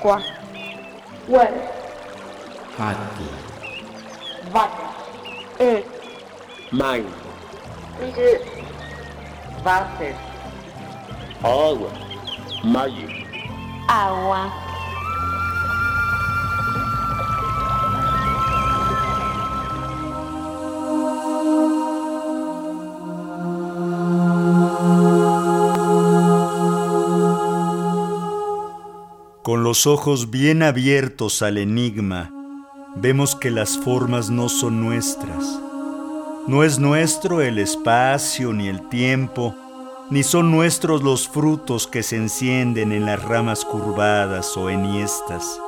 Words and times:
quatro, 0.00 0.32
ué, 1.28 1.52
rato, 2.78 3.24
vaca, 4.50 4.88
um, 5.60 6.76
mãe, 6.76 7.06
de, 7.98 8.40
váter, 9.62 10.14
água, 11.42 11.90
maio, 12.64 13.08
água. 13.88 14.67
Con 29.48 29.64
los 29.64 29.86
ojos 29.86 30.30
bien 30.30 30.62
abiertos 30.62 31.40
al 31.40 31.56
enigma, 31.56 32.30
vemos 32.96 33.34
que 33.34 33.50
las 33.50 33.78
formas 33.78 34.28
no 34.28 34.50
son 34.50 34.82
nuestras. 34.82 35.42
No 36.46 36.64
es 36.64 36.78
nuestro 36.78 37.40
el 37.40 37.58
espacio 37.58 38.52
ni 38.52 38.68
el 38.68 38.86
tiempo, 38.90 39.54
ni 40.10 40.22
son 40.22 40.50
nuestros 40.50 41.02
los 41.02 41.30
frutos 41.30 41.86
que 41.86 42.02
se 42.02 42.16
encienden 42.16 42.92
en 42.92 43.06
las 43.06 43.22
ramas 43.22 43.64
curvadas 43.64 44.54
o 44.58 44.68
enhiestas. 44.68 45.58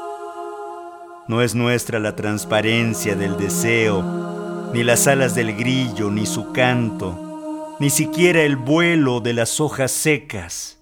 No 1.27 1.41
es 1.41 1.55
nuestra 1.55 1.99
la 2.01 2.15
transparencia 2.15 3.15
del 3.15 3.39
deseo, 3.39 4.71
ni 4.75 4.85
las 4.85 5.07
alas 5.07 5.35
del 5.35 5.57
grillo, 5.57 6.11
ni 6.11 6.27
su 6.27 6.53
canto, 6.53 7.79
ni 7.81 7.89
siquiera 7.89 8.43
el 8.43 8.57
vuelo 8.57 9.21
de 9.21 9.33
las 9.33 9.59
hojas 9.59 9.91
secas. 9.91 10.80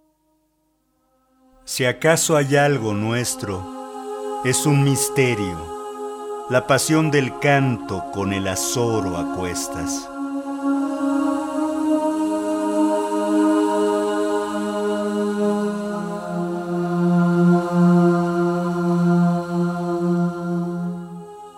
Si 1.70 1.84
acaso 1.84 2.38
hay 2.38 2.56
algo 2.56 2.94
nuestro, 2.94 4.42
es 4.42 4.64
un 4.64 4.84
misterio, 4.84 6.46
la 6.48 6.66
pasión 6.66 7.10
del 7.10 7.38
canto 7.40 8.10
con 8.10 8.32
el 8.32 8.48
azoro 8.48 9.18
a 9.18 9.36
cuestas. 9.36 10.08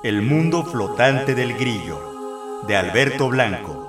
El 0.03 0.23
mundo 0.23 0.65
flotante 0.65 1.37
del 1.37 1.55
grillo, 1.57 2.65
de 2.67 2.77
Alberto 2.77 3.29
Blanco. 3.29 3.80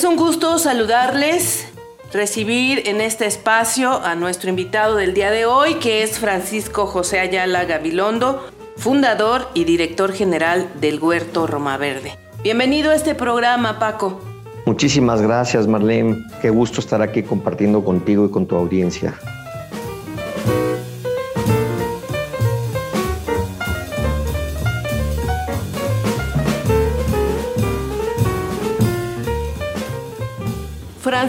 Es 0.00 0.06
un 0.06 0.16
gusto 0.16 0.58
saludarles, 0.58 1.68
recibir 2.10 2.88
en 2.88 3.02
este 3.02 3.26
espacio 3.26 4.02
a 4.02 4.14
nuestro 4.14 4.48
invitado 4.48 4.96
del 4.96 5.12
día 5.12 5.30
de 5.30 5.44
hoy, 5.44 5.74
que 5.74 6.02
es 6.02 6.18
Francisco 6.18 6.86
José 6.86 7.20
Ayala 7.20 7.66
Gabilondo, 7.66 8.48
fundador 8.78 9.48
y 9.52 9.64
director 9.64 10.14
general 10.14 10.70
del 10.80 11.00
Huerto 11.00 11.46
Roma 11.46 11.76
Verde. 11.76 12.16
Bienvenido 12.42 12.92
a 12.92 12.94
este 12.94 13.14
programa, 13.14 13.78
Paco. 13.78 14.18
Muchísimas 14.64 15.20
gracias, 15.20 15.66
Marlene. 15.66 16.16
Qué 16.40 16.48
gusto 16.48 16.80
estar 16.80 17.02
aquí 17.02 17.22
compartiendo 17.22 17.84
contigo 17.84 18.24
y 18.24 18.30
con 18.30 18.46
tu 18.46 18.56
audiencia. 18.56 19.18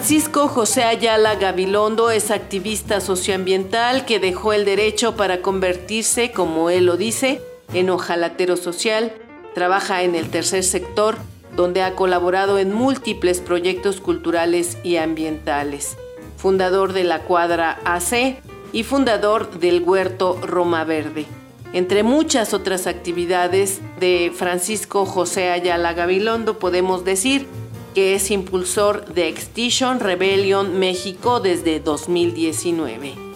Francisco 0.01 0.47
José 0.47 0.83
Ayala 0.83 1.35
Gabilondo 1.35 2.09
es 2.09 2.31
activista 2.31 3.01
socioambiental 3.01 4.03
que 4.03 4.19
dejó 4.19 4.51
el 4.51 4.65
derecho 4.65 5.15
para 5.15 5.43
convertirse, 5.43 6.31
como 6.31 6.71
él 6.71 6.87
lo 6.87 6.97
dice, 6.97 7.39
en 7.71 7.91
ojalatero 7.91 8.57
social. 8.57 9.13
Trabaja 9.53 10.01
en 10.01 10.15
el 10.15 10.31
tercer 10.31 10.63
sector, 10.63 11.17
donde 11.55 11.83
ha 11.83 11.93
colaborado 11.93 12.57
en 12.57 12.73
múltiples 12.73 13.41
proyectos 13.41 14.01
culturales 14.01 14.79
y 14.83 14.95
ambientales. 14.95 15.97
Fundador 16.35 16.93
de 16.93 17.03
la 17.03 17.19
Cuadra 17.19 17.79
AC 17.85 18.41
y 18.73 18.81
fundador 18.81 19.59
del 19.59 19.83
Huerto 19.83 20.35
Roma 20.41 20.83
Verde. 20.83 21.27
Entre 21.73 22.01
muchas 22.01 22.55
otras 22.55 22.87
actividades 22.87 23.81
de 23.99 24.33
Francisco 24.35 25.05
José 25.05 25.51
Ayala 25.51 25.93
Gabilondo 25.93 26.57
podemos 26.57 27.05
decir 27.05 27.45
que 27.93 28.15
es 28.15 28.31
impulsor 28.31 29.05
de 29.13 29.27
Extinction 29.27 29.99
Rebellion 29.99 30.79
México 30.79 31.39
desde 31.39 31.79
2019. 31.79 33.31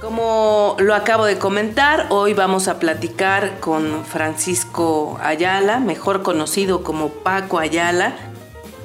Como 0.00 0.76
lo 0.80 0.94
acabo 0.94 1.26
de 1.26 1.38
comentar, 1.38 2.06
hoy 2.10 2.34
vamos 2.34 2.66
a 2.66 2.78
platicar 2.78 3.60
con 3.60 4.04
Francisco 4.04 5.18
Ayala, 5.22 5.80
mejor 5.80 6.22
conocido 6.22 6.82
como 6.82 7.10
Paco 7.10 7.58
Ayala, 7.58 8.16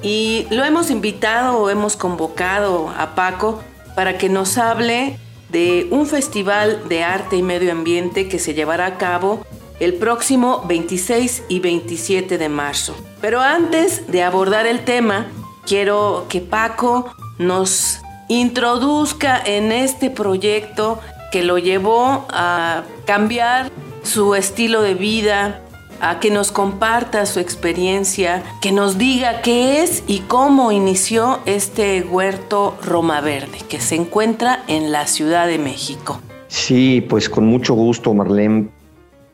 y 0.03 0.45
lo 0.51 0.63
hemos 0.65 0.91
invitado 0.91 1.57
o 1.57 1.69
hemos 1.69 1.95
convocado 1.95 2.93
a 2.97 3.15
Paco 3.15 3.61
para 3.95 4.17
que 4.17 4.29
nos 4.29 4.57
hable 4.57 5.17
de 5.49 5.87
un 5.91 6.05
festival 6.05 6.87
de 6.89 7.03
arte 7.03 7.37
y 7.37 7.41
medio 7.41 7.71
ambiente 7.71 8.27
que 8.27 8.37
se 8.37 8.53
llevará 8.53 8.85
a 8.85 8.97
cabo 8.97 9.45
el 9.79 9.95
próximo 9.95 10.63
26 10.67 11.43
y 11.47 11.59
27 11.59 12.37
de 12.37 12.49
marzo. 12.49 12.95
Pero 13.21 13.41
antes 13.41 14.11
de 14.11 14.23
abordar 14.23 14.65
el 14.65 14.83
tema, 14.83 15.27
quiero 15.65 16.25
que 16.27 16.41
Paco 16.41 17.13
nos 17.37 17.99
introduzca 18.27 19.41
en 19.43 19.71
este 19.71 20.09
proyecto 20.09 20.99
que 21.31 21.43
lo 21.43 21.57
llevó 21.57 22.25
a 22.29 22.83
cambiar 23.05 23.71
su 24.03 24.35
estilo 24.35 24.81
de 24.81 24.93
vida, 24.95 25.61
a 26.03 26.19
que 26.19 26.29
nos 26.29 26.51
comparta 26.51 27.25
su 27.25 27.39
experiencia, 27.39 28.43
que 28.61 28.71
nos 28.71 28.97
diga 28.97 29.41
qué 29.41 29.81
es 29.81 30.03
y 30.05 30.19
cómo 30.19 30.71
inició 30.71 31.39
este 31.45 32.03
huerto 32.03 32.77
Roma 32.83 33.21
Verde 33.21 33.59
que 33.69 33.79
se 33.79 33.95
encuentra 33.95 34.63
en 34.67 34.91
la 34.91 35.07
Ciudad 35.07 35.47
de 35.47 35.57
México. 35.57 36.19
Sí, 36.47 37.05
pues 37.09 37.29
con 37.29 37.45
mucho 37.45 37.73
gusto, 37.73 38.13
Marlene. 38.13 38.69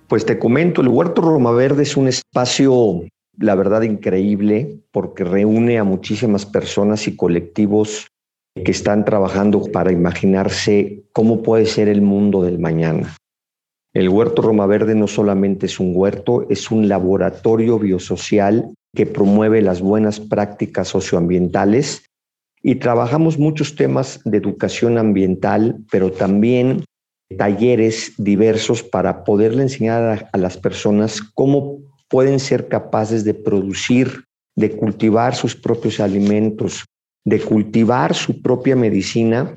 Pues 0.07 0.25
te 0.25 0.37
comento, 0.37 0.81
el 0.81 0.87
huerto 0.87 1.21
Roma 1.21 1.51
Verde 1.51 1.83
es 1.83 1.97
un 1.97 2.07
espacio, 2.07 3.03
la 3.37 3.55
verdad, 3.55 3.81
increíble 3.81 4.79
porque 4.91 5.23
reúne 5.23 5.79
a 5.79 5.83
muchísimas 5.83 6.45
personas 6.45 7.07
y 7.07 7.15
colectivos 7.15 8.07
que 8.55 8.71
están 8.71 9.05
trabajando 9.05 9.63
para 9.71 9.91
imaginarse 9.91 11.03
cómo 11.13 11.41
puede 11.41 11.65
ser 11.65 11.87
el 11.87 12.01
mundo 12.01 12.43
del 12.43 12.59
mañana. 12.59 13.15
El 13.93 14.09
huerto 14.09 14.43
Roma 14.43 14.67
Verde 14.67 14.93
no 14.93 15.07
solamente 15.07 15.65
es 15.65 15.79
un 15.79 15.93
huerto, 15.95 16.45
es 16.49 16.69
un 16.69 16.87
laboratorio 16.87 17.79
biosocial 17.79 18.73
que 18.95 19.07
promueve 19.07 19.61
las 19.61 19.81
buenas 19.81 20.19
prácticas 20.19 20.89
socioambientales. 20.89 22.05
Y 22.61 22.75
trabajamos 22.75 23.39
muchos 23.39 23.75
temas 23.75 24.19
de 24.25 24.37
educación 24.37 24.97
ambiental, 24.97 25.77
pero 25.91 26.11
también 26.11 26.83
talleres 27.37 28.13
diversos 28.17 28.83
para 28.83 29.23
poderle 29.23 29.63
enseñar 29.63 30.29
a, 30.31 30.37
las 30.37 30.57
personas 30.57 31.21
cómo 31.21 31.79
pueden 32.09 32.39
ser 32.39 32.67
capaces 32.67 33.23
de 33.23 33.33
producir, 33.33 34.25
de 34.55 34.71
cultivar 34.71 35.35
sus 35.35 35.55
propios 35.55 35.99
alimentos, 35.99 36.85
de 37.25 37.39
cultivar 37.39 38.13
su 38.13 38.41
propia 38.41 38.75
medicina 38.75 39.55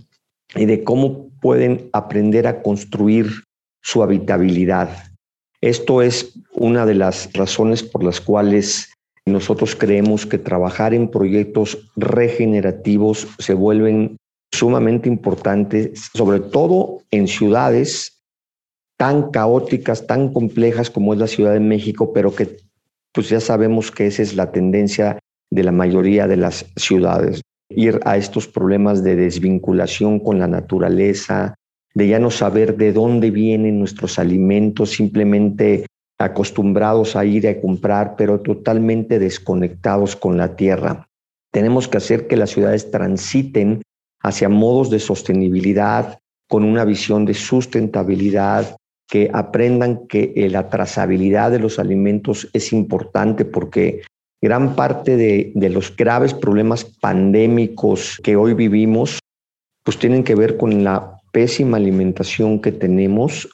y 0.54 0.66
de 0.66 0.84
cómo 0.84 1.30
pueden 1.40 1.88
aprender 1.92 2.46
a 2.46 2.62
construir 2.62 3.42
su 3.82 4.02
habitabilidad. 4.02 4.90
Esto 5.60 6.02
es 6.02 6.38
una 6.54 6.86
de 6.86 6.94
las 6.94 7.32
razones 7.32 7.82
por 7.82 8.02
las 8.02 8.20
cuales 8.20 8.92
nosotros 9.26 9.76
creemos 9.76 10.26
que 10.26 10.38
trabajar 10.38 10.94
en 10.94 11.08
proyectos 11.08 11.90
regenerativos 11.94 13.28
se 13.38 13.54
vuelven 13.54 14.16
sumamente 14.52 15.08
importantes, 15.08 16.10
sobre 16.14 16.40
todo 16.40 17.02
en 17.10 17.28
ciudades 17.28 18.20
tan 18.98 19.30
caóticas, 19.30 20.06
tan 20.06 20.32
complejas 20.32 20.90
como 20.90 21.12
es 21.12 21.20
la 21.20 21.26
Ciudad 21.26 21.52
de 21.52 21.60
México, 21.60 22.12
pero 22.12 22.34
que 22.34 22.58
pues 23.12 23.28
ya 23.28 23.40
sabemos 23.40 23.90
que 23.90 24.06
esa 24.06 24.22
es 24.22 24.34
la 24.34 24.52
tendencia 24.52 25.18
de 25.50 25.64
la 25.64 25.72
mayoría 25.72 26.26
de 26.26 26.36
las 26.36 26.66
ciudades. 26.76 27.42
Ir 27.68 28.00
a 28.04 28.16
estos 28.16 28.48
problemas 28.48 29.02
de 29.02 29.16
desvinculación 29.16 30.18
con 30.18 30.38
la 30.38 30.48
naturaleza, 30.48 31.54
de 31.94 32.08
ya 32.08 32.18
no 32.18 32.30
saber 32.30 32.76
de 32.76 32.92
dónde 32.92 33.30
vienen 33.30 33.78
nuestros 33.78 34.18
alimentos, 34.18 34.90
simplemente 34.90 35.86
acostumbrados 36.18 37.16
a 37.16 37.24
ir 37.24 37.48
a 37.48 37.60
comprar, 37.60 38.16
pero 38.16 38.40
totalmente 38.40 39.18
desconectados 39.18 40.16
con 40.16 40.36
la 40.36 40.56
tierra. 40.56 41.08
Tenemos 41.52 41.88
que 41.88 41.98
hacer 41.98 42.26
que 42.26 42.36
las 42.36 42.50
ciudades 42.50 42.90
transiten 42.90 43.82
hacia 44.22 44.48
modos 44.48 44.88
de 44.90 45.00
sostenibilidad, 45.00 46.18
con 46.48 46.64
una 46.64 46.84
visión 46.84 47.24
de 47.24 47.34
sustentabilidad, 47.34 48.76
que 49.08 49.30
aprendan 49.32 50.06
que 50.06 50.32
eh, 50.36 50.48
la 50.48 50.70
trazabilidad 50.70 51.50
de 51.50 51.58
los 51.58 51.78
alimentos 51.78 52.48
es 52.54 52.72
importante 52.72 53.44
porque 53.44 54.02
gran 54.40 54.74
parte 54.74 55.16
de, 55.16 55.52
los 55.68 55.94
graves 55.94 56.34
problemas 56.34 56.84
pandémicos 56.84 58.18
que 58.22 58.36
hoy 58.36 58.54
vivimos, 58.54 59.18
pues 59.84 59.98
tienen 59.98 60.24
que 60.24 60.34
ver 60.34 60.56
con 60.56 60.82
la 60.82 61.20
pésima 61.32 61.78
alimentación 61.78 62.60
que 62.60 62.72
tenemos 62.72 63.48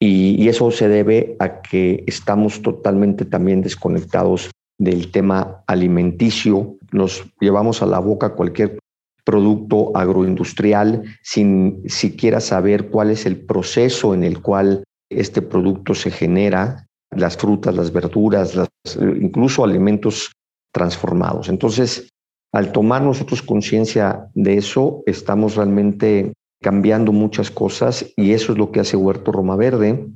y, 0.00 0.48
eso 0.48 0.70
se 0.70 0.88
debe 0.88 1.36
a 1.38 1.62
que 1.62 2.04
estamos 2.06 2.60
totalmente 2.60 3.24
también 3.24 3.62
desconectados 3.62 4.50
del 4.78 5.10
tema 5.10 5.64
alimenticio. 5.66 6.76
Nos 6.92 7.24
llevamos 7.40 7.82
a 7.82 7.86
la 7.86 8.00
boca 8.00 8.34
cualquier 8.34 8.78
producto 9.24 9.96
agroindustrial 9.96 11.04
sin 11.22 11.82
siquiera 11.88 12.40
saber 12.40 12.90
cuál 12.90 13.10
es 13.10 13.24
el 13.24 13.38
proceso 13.38 14.12
en 14.12 14.24
el 14.24 14.42
cual 14.42 14.84
este 15.10 15.40
producto 15.40 15.94
se 15.94 16.10
genera, 16.10 16.86
las 17.10 17.36
frutas, 17.36 17.74
las 17.74 17.92
verduras, 17.92 18.54
incluso 18.98 19.64
alimentos 19.64 20.32
transformados. 20.72 21.48
Entonces, 21.48 22.08
al 22.52 22.72
tomar 22.72 23.02
nosotros 23.02 23.40
conciencia 23.42 24.28
de 24.34 24.58
eso, 24.58 25.02
estamos 25.06 25.56
realmente 25.56 26.32
cambiando 26.64 27.12
muchas 27.12 27.50
cosas 27.50 28.06
y 28.16 28.32
eso 28.32 28.52
es 28.52 28.58
lo 28.58 28.72
que 28.72 28.80
hace 28.80 28.96
Huerto 28.96 29.30
Roma 29.32 29.54
Verde, 29.54 30.08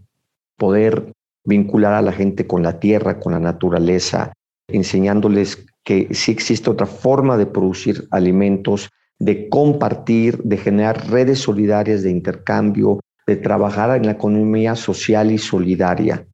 poder 0.56 1.12
vincular 1.44 1.92
a 1.92 2.00
la 2.00 2.12
gente 2.12 2.46
con 2.46 2.62
la 2.62 2.80
tierra, 2.80 3.20
con 3.20 3.34
la 3.34 3.38
naturaleza, 3.38 4.32
enseñándoles 4.66 5.66
que 5.84 6.08
sí 6.12 6.32
existe 6.32 6.70
otra 6.70 6.86
forma 6.86 7.36
de 7.36 7.44
producir 7.44 8.08
alimentos, 8.12 8.88
de 9.18 9.50
compartir, 9.50 10.42
de 10.42 10.56
generar 10.56 11.10
redes 11.10 11.40
solidarias 11.40 12.02
de 12.02 12.12
intercambio, 12.12 13.00
de 13.26 13.36
trabajar 13.36 13.94
en 13.98 14.06
la 14.06 14.12
economía 14.12 14.74
social 14.74 15.30
y 15.30 15.36
solidaria. 15.36 16.26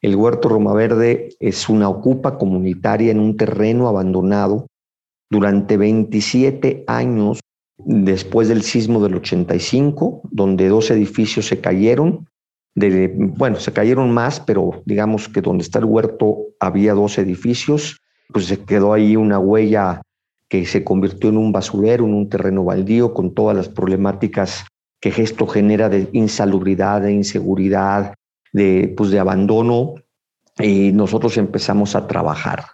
El 0.00 0.16
Huerto 0.16 0.48
Roma 0.48 0.72
Verde 0.72 1.34
es 1.38 1.68
una 1.68 1.90
ocupa 1.90 2.38
comunitaria 2.38 3.12
en 3.12 3.20
un 3.20 3.36
terreno 3.36 3.88
abandonado 3.88 4.68
durante 5.28 5.76
27 5.76 6.84
años 6.86 7.40
después 7.84 8.48
del 8.48 8.62
sismo 8.62 9.02
del 9.02 9.16
85, 9.16 10.22
donde 10.30 10.68
dos 10.68 10.90
edificios 10.90 11.46
se 11.46 11.60
cayeron. 11.60 12.26
Bueno, 12.74 13.56
se 13.56 13.72
cayeron 13.72 14.10
más, 14.12 14.40
pero 14.40 14.82
digamos 14.86 15.28
que 15.28 15.40
donde 15.40 15.62
está 15.62 15.78
el 15.78 15.84
huerto 15.84 16.38
había 16.60 16.94
dos 16.94 17.18
edificios, 17.18 18.00
pues 18.32 18.46
se 18.46 18.58
quedó 18.64 18.92
ahí 18.92 19.16
una 19.16 19.38
huella 19.38 20.02
que 20.48 20.66
se 20.66 20.82
convirtió 20.82 21.30
en 21.30 21.36
un 21.36 21.52
basurero, 21.52 22.04
en 22.04 22.14
un 22.14 22.28
terreno 22.28 22.64
baldío, 22.64 23.14
con 23.14 23.34
todas 23.34 23.56
las 23.56 23.68
problemáticas 23.68 24.64
que 25.00 25.08
esto 25.08 25.46
genera 25.46 25.88
de 25.88 26.08
insalubridad, 26.12 27.02
de 27.02 27.12
inseguridad, 27.12 28.14
de, 28.52 28.92
pues 28.96 29.10
de 29.10 29.18
abandono, 29.18 29.94
y 30.58 30.92
nosotros 30.92 31.36
empezamos 31.38 31.94
a 31.94 32.06
trabajar. 32.06 32.64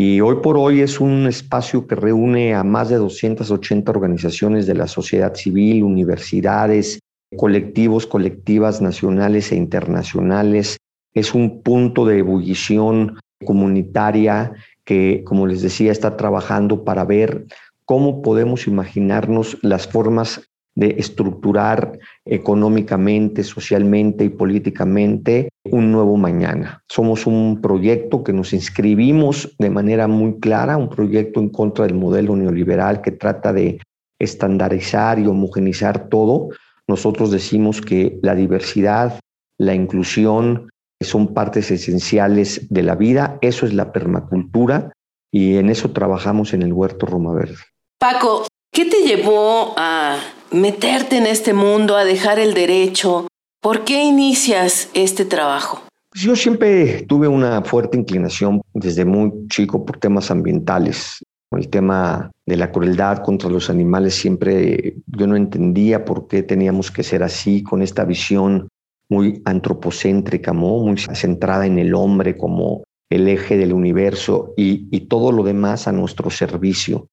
Y 0.00 0.20
hoy 0.20 0.36
por 0.44 0.56
hoy 0.56 0.80
es 0.80 1.00
un 1.00 1.26
espacio 1.26 1.88
que 1.88 1.96
reúne 1.96 2.54
a 2.54 2.62
más 2.62 2.88
de 2.88 2.98
280 2.98 3.90
organizaciones 3.90 4.64
de 4.68 4.74
la 4.74 4.86
sociedad 4.86 5.34
civil, 5.34 5.82
universidades, 5.82 7.00
colectivos, 7.36 8.06
colectivas 8.06 8.80
nacionales 8.80 9.50
e 9.50 9.56
internacionales. 9.56 10.76
Es 11.14 11.34
un 11.34 11.64
punto 11.64 12.06
de 12.06 12.18
ebullición 12.18 13.18
comunitaria 13.44 14.52
que, 14.84 15.24
como 15.24 15.48
les 15.48 15.62
decía, 15.62 15.90
está 15.90 16.16
trabajando 16.16 16.84
para 16.84 17.04
ver 17.04 17.46
cómo 17.84 18.22
podemos 18.22 18.68
imaginarnos 18.68 19.58
las 19.62 19.88
formas 19.88 20.48
de 20.74 20.94
estructurar 20.98 21.98
económicamente, 22.24 23.42
socialmente 23.42 24.24
y 24.24 24.28
políticamente 24.28 25.48
un 25.64 25.90
nuevo 25.90 26.16
mañana. 26.16 26.82
Somos 26.88 27.26
un 27.26 27.60
proyecto 27.60 28.22
que 28.22 28.32
nos 28.32 28.52
inscribimos 28.52 29.56
de 29.58 29.70
manera 29.70 30.06
muy 30.06 30.38
clara, 30.38 30.76
un 30.76 30.88
proyecto 30.88 31.40
en 31.40 31.48
contra 31.48 31.86
del 31.86 31.94
modelo 31.94 32.36
neoliberal 32.36 33.00
que 33.00 33.10
trata 33.10 33.52
de 33.52 33.80
estandarizar 34.20 35.18
y 35.18 35.26
homogenizar 35.26 36.08
todo. 36.08 36.50
Nosotros 36.86 37.30
decimos 37.30 37.80
que 37.80 38.18
la 38.22 38.34
diversidad, 38.34 39.18
la 39.58 39.74
inclusión, 39.74 40.70
son 41.00 41.34
partes 41.34 41.70
esenciales 41.70 42.66
de 42.70 42.82
la 42.82 42.94
vida, 42.96 43.38
eso 43.40 43.66
es 43.66 43.72
la 43.72 43.92
permacultura 43.92 44.92
y 45.30 45.56
en 45.56 45.70
eso 45.70 45.90
trabajamos 45.90 46.54
en 46.54 46.62
el 46.62 46.72
Huerto 46.72 47.06
Roma 47.06 47.34
Verde. 47.34 47.58
Paco, 47.98 48.46
¿qué 48.72 48.84
te 48.84 49.02
llevó 49.02 49.74
a 49.76 50.18
meterte 50.50 51.16
en 51.16 51.26
este 51.26 51.52
mundo, 51.52 51.96
a 51.96 52.04
dejar 52.04 52.38
el 52.38 52.54
derecho? 52.54 53.26
¿Por 53.60 53.84
qué 53.84 54.04
inicias 54.04 54.88
este 54.94 55.24
trabajo? 55.24 55.82
Pues 56.10 56.22
yo 56.22 56.36
siempre 56.36 57.02
tuve 57.02 57.28
una 57.28 57.62
fuerte 57.62 57.98
inclinación 57.98 58.62
desde 58.72 59.04
muy 59.04 59.32
chico 59.48 59.84
por 59.84 59.98
temas 59.98 60.30
ambientales. 60.30 61.22
El 61.50 61.68
tema 61.68 62.30
de 62.46 62.56
la 62.56 62.70
crueldad 62.70 63.22
contra 63.22 63.50
los 63.50 63.70
animales 63.70 64.14
siempre 64.14 64.96
yo 65.06 65.26
no 65.26 65.36
entendía 65.36 66.04
por 66.04 66.28
qué 66.28 66.42
teníamos 66.42 66.90
que 66.90 67.02
ser 67.02 67.22
así, 67.22 67.62
con 67.62 67.82
esta 67.82 68.04
visión 68.04 68.68
muy 69.10 69.42
antropocéntrica, 69.44 70.52
muy 70.52 70.98
centrada 70.98 71.66
en 71.66 71.78
el 71.78 71.94
hombre 71.94 72.36
como 72.36 72.84
el 73.10 73.26
eje 73.28 73.56
del 73.56 73.72
universo 73.72 74.52
y, 74.56 74.86
y 74.90 75.08
todo 75.08 75.32
lo 75.32 75.42
demás 75.42 75.88
a 75.88 75.92
nuestro 75.92 76.30
servicio. 76.30 77.08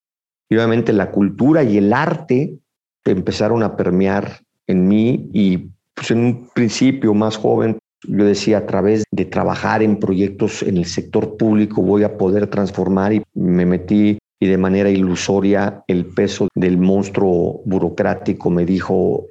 Y 0.50 0.56
obviamente 0.56 0.94
la 0.94 1.12
cultura 1.12 1.64
y 1.64 1.78
el 1.78 1.94
arte 1.94 2.58
empezaron 3.04 3.64
a 3.64 3.76
permear 3.76 4.42
en 4.68 4.88
mí 4.88 5.30
y 5.34 5.70
pues 5.94 6.12
en 6.12 6.20
un 6.20 6.50
principio 6.54 7.14
más 7.14 7.38
joven 7.38 7.78
yo 8.08 8.26
decía 8.26 8.60
a 8.60 8.66
través 8.66 9.04
de 9.12 9.26
trabajar 9.26 9.82
en 9.82 9.98
proyectos 9.98 10.64
en 10.64 10.78
el 10.78 10.86
sector 10.86 11.38
público 11.38 11.82
voy 11.82 12.04
a 12.04 12.18
poder 12.18 12.48
transformar 12.48 13.14
y 13.14 13.24
me 13.34 13.66
metí 13.66 14.18
y 14.40 14.48
de 14.48 14.58
manera 14.58 14.90
ilusoria 14.90 15.84
el 15.88 16.08
peso 16.08 16.48
del 16.56 16.78
monstruo 16.78 17.62
burocrático 17.66 18.50
me 18.50 18.66
dijo 18.66 19.28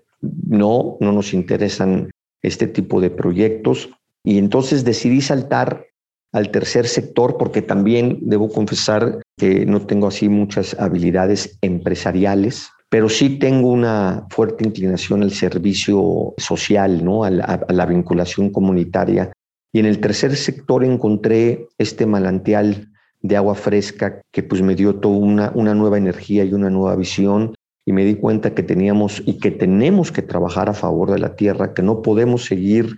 no, 0.46 0.96
no 1.00 1.12
nos 1.12 1.34
interesan 1.34 2.10
este 2.42 2.66
tipo 2.66 3.00
de 3.00 3.10
proyectos. 3.10 3.90
Y 4.22 4.38
entonces 4.38 4.84
decidí 4.84 5.20
saltar 5.20 5.86
al 6.34 6.50
tercer 6.50 6.86
sector 6.86 7.38
porque 7.38 7.62
también 7.62 8.18
debo 8.22 8.50
confesar 8.50 9.22
que 9.38 9.64
no 9.64 9.86
tengo 9.86 10.08
así 10.08 10.28
muchas 10.28 10.78
habilidades 10.78 11.56
empresariales, 11.62 12.68
pero 12.90 13.08
sí 13.08 13.38
tengo 13.38 13.70
una 13.70 14.26
fuerte 14.30 14.66
inclinación 14.66 15.22
al 15.22 15.30
servicio 15.30 16.34
social, 16.36 17.04
¿no? 17.04 17.24
a, 17.24 17.30
la, 17.30 17.44
a 17.44 17.72
la 17.72 17.86
vinculación 17.86 18.50
comunitaria. 18.50 19.32
Y 19.72 19.78
en 19.78 19.86
el 19.86 20.00
tercer 20.00 20.36
sector 20.36 20.84
encontré 20.84 21.68
este 21.78 22.04
manantial 22.04 22.88
de 23.22 23.36
agua 23.36 23.54
fresca 23.54 24.20
que 24.32 24.42
pues 24.42 24.60
me 24.60 24.74
dio 24.74 24.96
toda 24.96 25.16
una, 25.16 25.52
una 25.54 25.74
nueva 25.74 25.98
energía 25.98 26.44
y 26.44 26.52
una 26.52 26.68
nueva 26.68 26.96
visión 26.96 27.54
y 27.86 27.92
me 27.92 28.04
di 28.04 28.16
cuenta 28.16 28.54
que 28.54 28.62
teníamos 28.64 29.22
y 29.24 29.38
que 29.38 29.52
tenemos 29.52 30.10
que 30.10 30.22
trabajar 30.22 30.68
a 30.68 30.74
favor 30.74 31.12
de 31.12 31.20
la 31.20 31.36
tierra, 31.36 31.74
que 31.74 31.82
no 31.82 32.02
podemos 32.02 32.44
seguir 32.44 32.96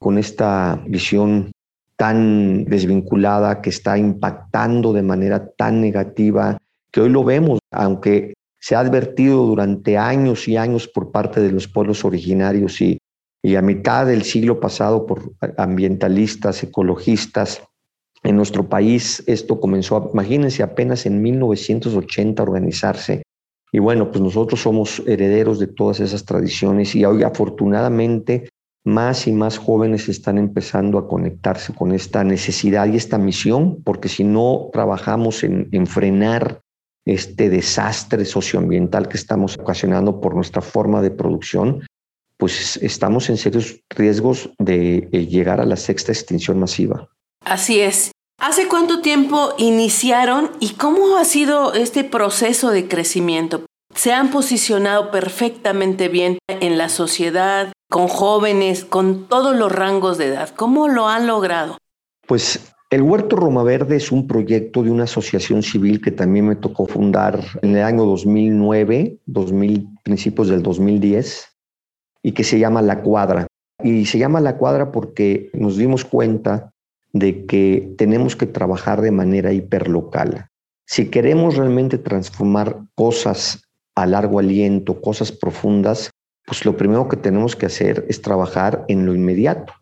con 0.00 0.16
esta 0.16 0.82
visión 0.86 1.50
tan 1.98 2.64
desvinculada 2.64 3.60
que 3.60 3.70
está 3.70 3.98
impactando 3.98 4.92
de 4.92 5.02
manera 5.02 5.50
tan 5.50 5.80
negativa, 5.80 6.56
que 6.92 7.00
hoy 7.00 7.10
lo 7.10 7.24
vemos, 7.24 7.58
aunque 7.72 8.34
se 8.60 8.76
ha 8.76 8.80
advertido 8.80 9.44
durante 9.44 9.98
años 9.98 10.46
y 10.46 10.56
años 10.56 10.86
por 10.86 11.10
parte 11.10 11.40
de 11.40 11.50
los 11.50 11.66
pueblos 11.66 12.04
originarios 12.04 12.80
y, 12.80 12.98
y 13.42 13.56
a 13.56 13.62
mitad 13.62 14.06
del 14.06 14.22
siglo 14.22 14.60
pasado 14.60 15.06
por 15.06 15.32
ambientalistas, 15.56 16.62
ecologistas. 16.62 17.62
En 18.22 18.36
nuestro 18.36 18.68
país 18.68 19.22
esto 19.26 19.60
comenzó, 19.60 20.10
imagínense, 20.12 20.62
apenas 20.62 21.04
en 21.04 21.20
1980 21.20 22.42
organizarse 22.42 23.22
y 23.72 23.80
bueno, 23.80 24.10
pues 24.10 24.22
nosotros 24.22 24.60
somos 24.60 25.02
herederos 25.06 25.58
de 25.58 25.66
todas 25.66 26.00
esas 26.00 26.24
tradiciones 26.24 26.94
y 26.94 27.04
hoy 27.04 27.22
afortunadamente 27.22 28.48
más 28.88 29.26
y 29.26 29.32
más 29.32 29.58
jóvenes 29.58 30.08
están 30.08 30.38
empezando 30.38 30.98
a 30.98 31.06
conectarse 31.06 31.74
con 31.74 31.92
esta 31.92 32.24
necesidad 32.24 32.86
y 32.86 32.96
esta 32.96 33.18
misión, 33.18 33.82
porque 33.84 34.08
si 34.08 34.24
no 34.24 34.70
trabajamos 34.72 35.44
en, 35.44 35.68
en 35.72 35.86
frenar 35.86 36.60
este 37.04 37.48
desastre 37.48 38.24
socioambiental 38.24 39.08
que 39.08 39.16
estamos 39.16 39.56
ocasionando 39.58 40.20
por 40.20 40.34
nuestra 40.34 40.60
forma 40.60 41.00
de 41.00 41.10
producción, 41.10 41.86
pues 42.38 42.76
estamos 42.78 43.28
en 43.28 43.36
serios 43.36 43.80
riesgos 43.90 44.50
de 44.58 45.08
eh, 45.12 45.26
llegar 45.26 45.60
a 45.60 45.66
la 45.66 45.76
sexta 45.76 46.12
extinción 46.12 46.58
masiva. 46.58 47.08
Así 47.44 47.80
es. 47.80 48.12
¿Hace 48.40 48.68
cuánto 48.68 49.00
tiempo 49.00 49.54
iniciaron 49.58 50.50
y 50.60 50.74
cómo 50.74 51.16
ha 51.16 51.24
sido 51.24 51.72
este 51.74 52.04
proceso 52.04 52.70
de 52.70 52.86
crecimiento? 52.86 53.66
¿Se 53.94 54.12
han 54.12 54.30
posicionado 54.30 55.10
perfectamente 55.10 56.08
bien 56.08 56.38
en 56.46 56.78
la 56.78 56.88
sociedad, 56.88 57.72
con 57.88 58.08
jóvenes, 58.08 58.84
con 58.84 59.28
todos 59.28 59.56
los 59.56 59.72
rangos 59.72 60.18
de 60.18 60.26
edad? 60.26 60.50
¿Cómo 60.56 60.88
lo 60.88 61.08
han 61.08 61.26
logrado? 61.26 61.78
Pues 62.26 62.74
el 62.90 63.02
Huerto 63.02 63.36
Roma 63.36 63.62
Verde 63.62 63.96
es 63.96 64.12
un 64.12 64.26
proyecto 64.26 64.82
de 64.82 64.90
una 64.90 65.04
asociación 65.04 65.62
civil 65.62 66.00
que 66.00 66.10
también 66.10 66.48
me 66.48 66.56
tocó 66.56 66.86
fundar 66.86 67.42
en 67.62 67.76
el 67.76 67.82
año 67.82 68.04
2009, 68.04 69.18
2000, 69.26 69.88
principios 70.02 70.48
del 70.48 70.62
2010, 70.62 71.48
y 72.22 72.32
que 72.32 72.44
se 72.44 72.58
llama 72.58 72.82
La 72.82 73.02
Cuadra. 73.02 73.46
Y 73.82 74.06
se 74.06 74.18
llama 74.18 74.40
La 74.40 74.56
Cuadra 74.56 74.90
porque 74.90 75.50
nos 75.52 75.76
dimos 75.76 76.04
cuenta 76.04 76.72
de 77.12 77.46
que 77.46 77.94
tenemos 77.96 78.36
que 78.36 78.46
trabajar 78.46 79.00
de 79.00 79.10
manera 79.10 79.52
hiperlocal. 79.52 80.48
Si 80.86 81.10
queremos 81.10 81.56
realmente 81.56 81.98
transformar 81.98 82.80
cosas 82.94 83.62
a 83.94 84.06
largo 84.06 84.38
aliento, 84.38 85.00
cosas 85.00 85.32
profundas, 85.32 86.10
pues 86.48 86.64
lo 86.64 86.76
primero 86.76 87.08
que 87.08 87.16
tenemos 87.16 87.54
que 87.54 87.66
hacer 87.66 88.04
es 88.08 88.22
trabajar 88.22 88.84
en 88.88 89.06
lo 89.06 89.14
inmediato, 89.14 89.74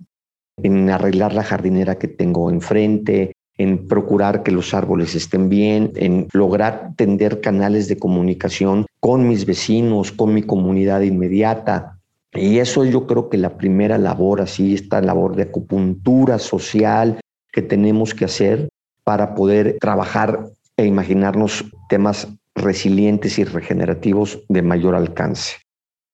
en 0.63 0.91
arreglar 0.91 1.33
la 1.33 1.45
jardinera 1.45 1.97
que 1.97 2.09
tengo 2.09 2.51
enfrente, 2.51 3.33
en 3.57 3.87
procurar 3.87 4.43
que 4.43 4.51
los 4.51 4.75
árboles 4.75 5.15
estén 5.15 5.49
bien, 5.49 5.93
en 5.95 6.27
lograr 6.33 6.91
tender 6.97 7.41
canales 7.41 7.89
de 7.89 7.97
comunicación 7.97 8.85
con 9.01 9.29
mis 9.29 9.47
vecinos, 9.47 10.13
con 10.13 10.35
mi 10.35 10.43
comunidad 10.43 11.01
inmediata, 11.03 11.97
y 12.35 12.59
eso 12.59 12.85
yo 12.85 13.07
creo 13.07 13.29
que 13.31 13.39
la 13.39 13.57
primera 13.57 13.97
labor, 13.97 14.41
así, 14.41 14.75
esta 14.75 15.01
labor 15.01 15.37
de 15.37 15.45
acupuntura 15.45 16.39
social 16.39 17.21
que 17.53 17.63
tenemos 17.63 18.13
que 18.13 18.27
hacer 18.27 18.69
para 19.05 19.35
poder 19.35 19.79
trabajar 19.81 20.47
e 20.77 20.85
imaginarnos 20.85 21.65
temas 21.89 22.29
resilientes 22.55 23.39
y 23.39 23.45
regenerativos 23.45 24.43
de 24.49 24.63
mayor 24.63 24.95
alcance. 24.95 25.66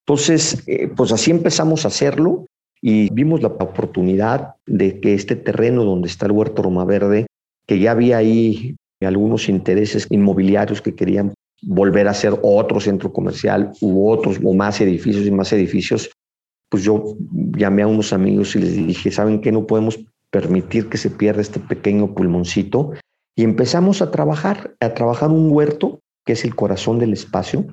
Entonces, 0.06 0.62
eh, 0.66 0.88
pues 0.88 1.12
así 1.12 1.30
empezamos 1.30 1.84
a 1.84 1.88
hacerlo 1.88 2.46
y 2.80 3.12
vimos 3.12 3.42
la 3.42 3.48
oportunidad 3.48 4.54
de 4.66 5.00
que 5.00 5.14
este 5.14 5.36
terreno 5.36 5.84
donde 5.84 6.08
está 6.08 6.26
el 6.26 6.32
huerto 6.32 6.62
Roma 6.62 6.84
Verde, 6.84 7.26
que 7.66 7.78
ya 7.78 7.92
había 7.92 8.16
ahí 8.16 8.76
algunos 9.00 9.48
intereses 9.48 10.06
inmobiliarios 10.10 10.82
que 10.82 10.94
querían 10.94 11.34
volver 11.62 12.08
a 12.08 12.12
hacer 12.12 12.38
otro 12.42 12.80
centro 12.80 13.12
comercial 13.12 13.72
u 13.80 14.08
otros 14.08 14.38
o 14.42 14.52
más 14.54 14.80
edificios 14.80 15.26
y 15.26 15.30
más 15.30 15.52
edificios, 15.52 16.10
pues 16.68 16.82
yo 16.82 17.16
llamé 17.56 17.82
a 17.82 17.86
unos 17.86 18.12
amigos 18.12 18.56
y 18.56 18.60
les 18.60 18.74
dije, 18.74 19.10
¿saben 19.10 19.40
qué? 19.40 19.52
No 19.52 19.66
podemos 19.66 20.00
permitir 20.30 20.88
que 20.88 20.98
se 20.98 21.10
pierda 21.10 21.42
este 21.42 21.60
pequeño 21.60 22.14
pulmoncito. 22.14 22.92
Y 23.36 23.44
empezamos 23.44 24.02
a 24.02 24.10
trabajar, 24.10 24.74
a 24.80 24.94
trabajar 24.94 25.30
un 25.30 25.52
huerto, 25.52 26.00
que 26.24 26.32
es 26.32 26.44
el 26.44 26.54
corazón 26.54 26.98
del 26.98 27.12
espacio, 27.12 27.66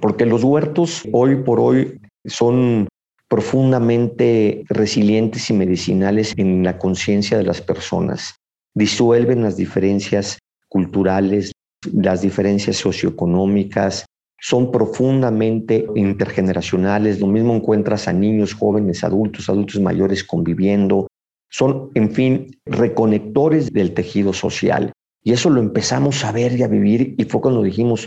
porque 0.00 0.26
los 0.26 0.44
huertos 0.44 1.02
hoy 1.12 1.36
por 1.36 1.60
hoy 1.60 2.00
son 2.24 2.88
profundamente 3.28 4.64
resilientes 4.68 5.50
y 5.50 5.54
medicinales 5.54 6.34
en 6.36 6.62
la 6.62 6.78
conciencia 6.78 7.36
de 7.36 7.44
las 7.44 7.60
personas. 7.60 8.36
Disuelven 8.74 9.42
las 9.42 9.56
diferencias 9.56 10.38
culturales, 10.68 11.52
las 11.92 12.22
diferencias 12.22 12.76
socioeconómicas, 12.76 14.04
son 14.40 14.70
profundamente 14.70 15.86
intergeneracionales. 15.94 17.18
Lo 17.18 17.26
mismo 17.26 17.54
encuentras 17.54 18.08
a 18.08 18.12
niños, 18.12 18.52
jóvenes, 18.52 19.02
adultos, 19.02 19.48
adultos 19.48 19.80
mayores 19.80 20.22
conviviendo. 20.22 21.06
Son, 21.48 21.90
en 21.94 22.10
fin, 22.10 22.50
reconectores 22.66 23.72
del 23.72 23.94
tejido 23.94 24.32
social. 24.32 24.92
Y 25.22 25.32
eso 25.32 25.48
lo 25.48 25.60
empezamos 25.60 26.24
a 26.24 26.32
ver 26.32 26.58
y 26.58 26.62
a 26.62 26.68
vivir 26.68 27.14
y 27.16 27.24
fue 27.24 27.40
cuando 27.40 27.62
dijimos, 27.62 28.06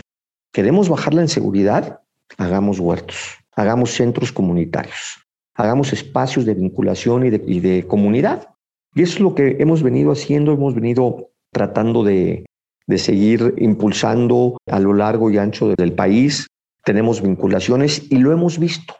queremos 0.58 0.88
bajar 0.88 1.14
la 1.14 1.22
inseguridad, 1.22 2.00
hagamos 2.36 2.80
huertos, 2.80 3.38
hagamos 3.54 3.92
centros 3.92 4.32
comunitarios, 4.32 5.24
hagamos 5.54 5.92
espacios 5.92 6.46
de 6.46 6.54
vinculación 6.54 7.24
y 7.24 7.60
de, 7.60 7.86
comunidad. 7.86 8.48
Y 8.92 9.02
es 9.02 9.20
lo 9.20 9.36
que 9.36 9.58
hemos 9.60 9.84
venido 9.84 10.10
haciendo, 10.10 10.50
hemos 10.50 10.74
venido 10.74 11.30
tratando 11.52 12.02
de 12.02 12.44
de 12.88 12.98
seguir 12.98 13.54
impulsando 13.58 14.56
a 14.66 14.80
lo 14.80 14.94
largo 14.94 15.30
y 15.30 15.38
ancho 15.38 15.74
del 15.76 15.92
país. 15.92 16.48
Tenemos 16.84 17.22
vinculaciones 17.22 18.10
y 18.10 18.16
lo 18.16 18.32
hemos 18.32 18.58
visto. 18.58 18.96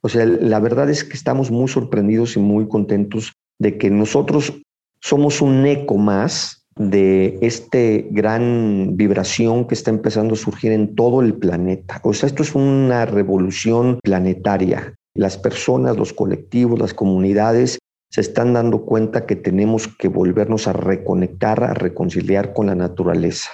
O 0.00 0.08
sea, 0.08 0.24
la 0.24 0.58
verdad 0.58 0.88
es 0.88 1.04
que 1.04 1.18
estamos 1.18 1.50
muy 1.50 1.68
sorprendidos 1.68 2.34
y 2.36 2.38
muy 2.40 2.66
contentos 2.66 3.34
de 3.58 3.76
que 3.76 3.90
nosotros 3.90 4.54
somos 5.02 5.42
un 5.42 5.66
eco 5.66 5.98
más 5.98 6.57
de 6.78 7.38
este 7.42 8.06
gran 8.10 8.96
vibración 8.96 9.66
que 9.66 9.74
está 9.74 9.90
empezando 9.90 10.34
a 10.34 10.38
surgir 10.38 10.72
en 10.72 10.94
todo 10.94 11.20
el 11.20 11.34
planeta. 11.34 12.00
O 12.04 12.14
sea, 12.14 12.28
esto 12.28 12.42
es 12.42 12.54
una 12.54 13.04
revolución 13.04 13.98
planetaria. 14.02 14.94
Las 15.14 15.36
personas, 15.36 15.96
los 15.96 16.12
colectivos, 16.12 16.78
las 16.78 16.94
comunidades 16.94 17.78
se 18.10 18.20
están 18.20 18.54
dando 18.54 18.82
cuenta 18.82 19.26
que 19.26 19.36
tenemos 19.36 19.88
que 19.88 20.08
volvernos 20.08 20.66
a 20.66 20.72
reconectar, 20.72 21.62
a 21.64 21.74
reconciliar 21.74 22.52
con 22.54 22.66
la 22.66 22.74
naturaleza. 22.74 23.50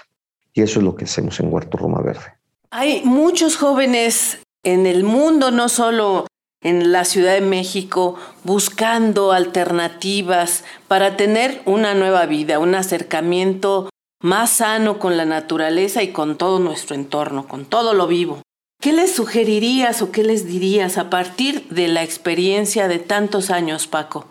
Y 0.52 0.62
eso 0.62 0.78
es 0.78 0.84
lo 0.84 0.94
que 0.94 1.04
hacemos 1.04 1.40
en 1.40 1.52
Huerto 1.52 1.76
Roma 1.76 2.00
Verde. 2.00 2.34
Hay 2.70 3.02
muchos 3.04 3.56
jóvenes 3.56 4.38
en 4.62 4.86
el 4.86 5.04
mundo, 5.04 5.50
no 5.50 5.68
solo 5.68 6.26
en 6.64 6.90
la 6.90 7.04
Ciudad 7.04 7.34
de 7.34 7.40
México, 7.40 8.16
buscando 8.42 9.30
alternativas 9.30 10.64
para 10.88 11.16
tener 11.16 11.62
una 11.66 11.94
nueva 11.94 12.26
vida, 12.26 12.58
un 12.58 12.74
acercamiento 12.74 13.90
más 14.20 14.50
sano 14.50 14.98
con 14.98 15.16
la 15.16 15.26
naturaleza 15.26 16.02
y 16.02 16.08
con 16.08 16.36
todo 16.36 16.58
nuestro 16.58 16.96
entorno, 16.96 17.46
con 17.46 17.66
todo 17.66 17.94
lo 17.94 18.08
vivo. 18.08 18.42
¿Qué 18.80 18.92
les 18.92 19.14
sugerirías 19.14 20.02
o 20.02 20.10
qué 20.10 20.24
les 20.24 20.46
dirías 20.46 20.98
a 20.98 21.10
partir 21.10 21.68
de 21.68 21.88
la 21.88 22.02
experiencia 22.02 22.88
de 22.88 22.98
tantos 22.98 23.50
años, 23.50 23.86
Paco? 23.86 24.26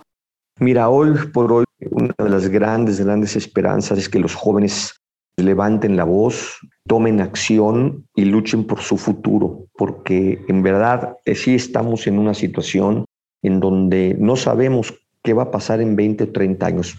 Mira, 0.60 0.90
hoy 0.90 1.12
por 1.32 1.52
hoy 1.52 1.66
una 1.92 2.14
de 2.18 2.30
las 2.30 2.48
grandes, 2.50 3.00
grandes 3.00 3.36
esperanzas 3.36 3.98
es 3.98 4.10
que 4.10 4.20
los 4.20 4.36
jóvenes 4.36 4.96
levanten 5.38 5.98
la 5.98 6.04
voz, 6.04 6.60
tomen 6.88 7.22
acción 7.22 8.08
y 8.16 8.26
luchen 8.26 8.66
por 8.66 8.82
su 8.82 8.98
futuro, 8.98 9.68
porque 9.78 10.44
en 10.48 10.64
verdad 10.64 11.18
eh, 11.26 11.36
sí 11.36 11.56
estamos 11.56 12.08
en 12.08 12.20
una 12.20 12.34
situación 12.34 13.06
en 13.42 13.60
donde 13.60 14.16
no 14.20 14.36
sabemos 14.36 14.94
qué 15.24 15.34
va 15.34 15.44
a 15.44 15.52
pasar 15.52 15.82
en 15.82 15.96
20 15.96 16.26
o 16.26 16.32
30 16.32 16.66
años. 16.66 16.98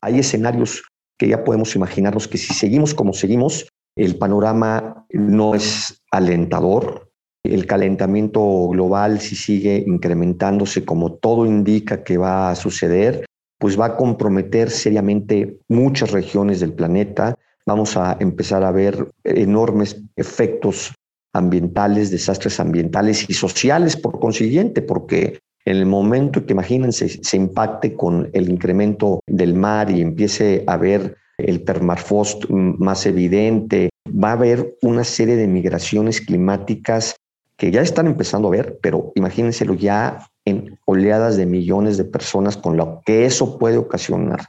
Hay 0.00 0.18
escenarios 0.18 0.82
que 1.18 1.28
ya 1.28 1.44
podemos 1.44 1.74
imaginarnos 1.74 2.28
que 2.28 2.38
si 2.38 2.52
seguimos 2.52 2.94
como 2.94 3.12
seguimos, 3.12 3.68
el 3.96 4.16
panorama 4.16 5.06
no 5.10 5.54
es 5.54 6.02
alentador, 6.10 7.10
el 7.42 7.66
calentamiento 7.66 8.68
global, 8.68 9.20
si 9.20 9.36
sigue 9.36 9.82
incrementándose 9.86 10.84
como 10.84 11.14
todo 11.14 11.46
indica 11.46 12.04
que 12.04 12.18
va 12.18 12.50
a 12.50 12.54
suceder, 12.56 13.24
pues 13.58 13.78
va 13.80 13.86
a 13.86 13.96
comprometer 13.96 14.70
seriamente 14.70 15.58
muchas 15.68 16.10
regiones 16.10 16.60
del 16.60 16.74
planeta. 16.74 17.38
Vamos 17.66 17.96
a 17.96 18.16
empezar 18.20 18.62
a 18.62 18.70
ver 18.70 19.10
enormes 19.24 20.00
efectos 20.14 20.94
ambientales, 21.34 22.10
desastres 22.10 22.60
ambientales 22.60 23.28
y 23.28 23.34
sociales 23.34 23.96
por 23.96 24.20
consiguiente, 24.20 24.82
porque 24.82 25.40
en 25.64 25.76
el 25.76 25.86
momento 25.86 26.46
que 26.46 26.52
imagínense 26.52 27.08
se 27.08 27.36
impacte 27.36 27.94
con 27.94 28.30
el 28.32 28.48
incremento 28.48 29.20
del 29.26 29.54
mar 29.54 29.90
y 29.90 30.00
empiece 30.00 30.62
a 30.66 30.76
ver 30.76 31.16
el 31.38 31.60
permafrost 31.62 32.48
más 32.48 33.04
evidente, 33.04 33.90
va 34.08 34.30
a 34.30 34.32
haber 34.32 34.76
una 34.82 35.04
serie 35.04 35.36
de 35.36 35.48
migraciones 35.48 36.20
climáticas 36.20 37.16
que 37.56 37.70
ya 37.70 37.82
están 37.82 38.06
empezando 38.06 38.48
a 38.48 38.52
ver, 38.52 38.78
pero 38.80 39.12
imagínenselo 39.16 39.74
ya 39.74 40.26
en 40.44 40.78
oleadas 40.84 41.36
de 41.36 41.46
millones 41.46 41.96
de 41.96 42.04
personas 42.04 42.56
con 42.56 42.76
lo 42.76 43.02
que 43.04 43.26
eso 43.26 43.58
puede 43.58 43.76
ocasionar. 43.76 44.46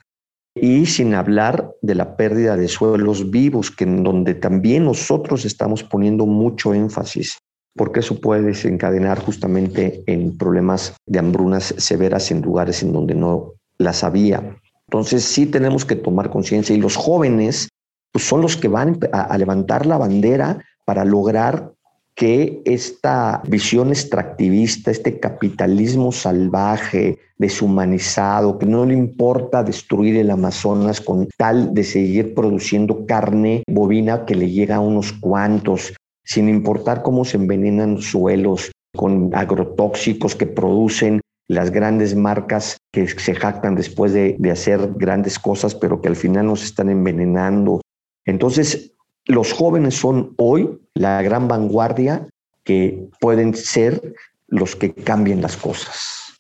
Y 0.62 0.86
sin 0.86 1.14
hablar 1.14 1.72
de 1.82 1.96
la 1.96 2.16
pérdida 2.18 2.56
de 2.58 2.68
suelos 2.68 3.30
vivos, 3.32 3.72
que 3.72 3.84
en 3.84 4.04
donde 4.04 4.36
también 4.36 4.86
nosotros 4.86 5.46
estamos 5.46 5.84
poniendo 5.84 6.26
mucho 6.26 6.74
énfasis, 6.74 7.38
porque 7.76 8.00
eso 8.00 8.20
puede 8.20 8.42
desencadenar 8.42 9.20
justamente 9.20 10.04
en 10.08 10.38
problemas 10.38 10.96
de 11.06 11.20
hambrunas 11.20 11.74
severas 11.78 12.32
en 12.32 12.42
lugares 12.42 12.82
en 12.84 12.94
donde 12.94 13.14
no 13.14 13.54
las 13.78 14.04
había. 14.04 14.58
Entonces 14.88 15.24
sí 15.24 15.46
tenemos 15.46 15.86
que 15.86 15.96
tomar 15.96 16.30
conciencia 16.30 16.76
y 16.76 16.80
los 16.80 16.96
jóvenes 16.96 17.70
pues, 18.12 18.26
son 18.26 18.42
los 18.42 18.58
que 18.58 18.68
van 18.68 19.00
a 19.12 19.38
levantar 19.38 19.86
la 19.86 19.98
bandera 19.98 20.64
para 20.86 21.06
lograr 21.06 21.74
que 22.18 22.64
esta 22.66 23.44
visión 23.48 23.90
extractivista, 23.90 24.90
este 24.90 25.20
capitalismo 25.20 26.12
salvaje, 26.12 27.20
deshumanizado, 27.38 28.58
que 28.58 28.66
no 28.66 28.88
le 28.88 28.96
importa 28.96 29.64
destruir 29.64 30.18
el 30.18 30.32
Amazonas 30.32 31.00
con 31.00 31.28
tal 31.38 31.76
de 31.76 31.84
seguir 31.84 32.34
produciendo 32.34 33.06
carne 33.06 33.62
bovina 33.68 34.26
que 34.26 34.34
le 34.34 34.50
llega 34.50 34.78
a 34.78 34.80
unos 34.80 35.14
cuantos, 35.14 35.94
sin 36.26 36.50
importar 36.50 37.04
cómo 37.04 37.24
se 37.24 37.38
envenenan 37.38 37.94
los 37.94 38.06
suelos 38.06 38.72
con 38.96 39.30
agrotóxicos 39.36 40.36
que 40.36 40.48
producen 40.48 41.22
las 41.48 41.70
grandes 41.70 42.16
marcas 42.16 42.78
que 42.92 43.08
se 43.08 43.36
jactan 43.36 43.76
después 43.76 44.12
de, 44.12 44.36
de 44.40 44.50
hacer 44.50 44.94
grandes 44.96 45.38
cosas, 45.38 45.76
pero 45.76 46.02
que 46.02 46.08
al 46.08 46.16
final 46.16 46.48
nos 46.48 46.64
están 46.64 46.90
envenenando. 46.90 47.80
Entonces, 48.26 48.97
los 49.28 49.54
jóvenes 49.54 49.96
son 49.96 50.34
hoy 50.38 50.80
la 50.94 51.22
gran 51.22 51.48
vanguardia 51.48 52.28
que 52.64 53.08
pueden 53.20 53.56
ser 53.56 54.16
los 54.48 54.76
que 54.76 54.94
cambien 54.94 55.42
las 55.42 55.58
cosas. 55.58 56.38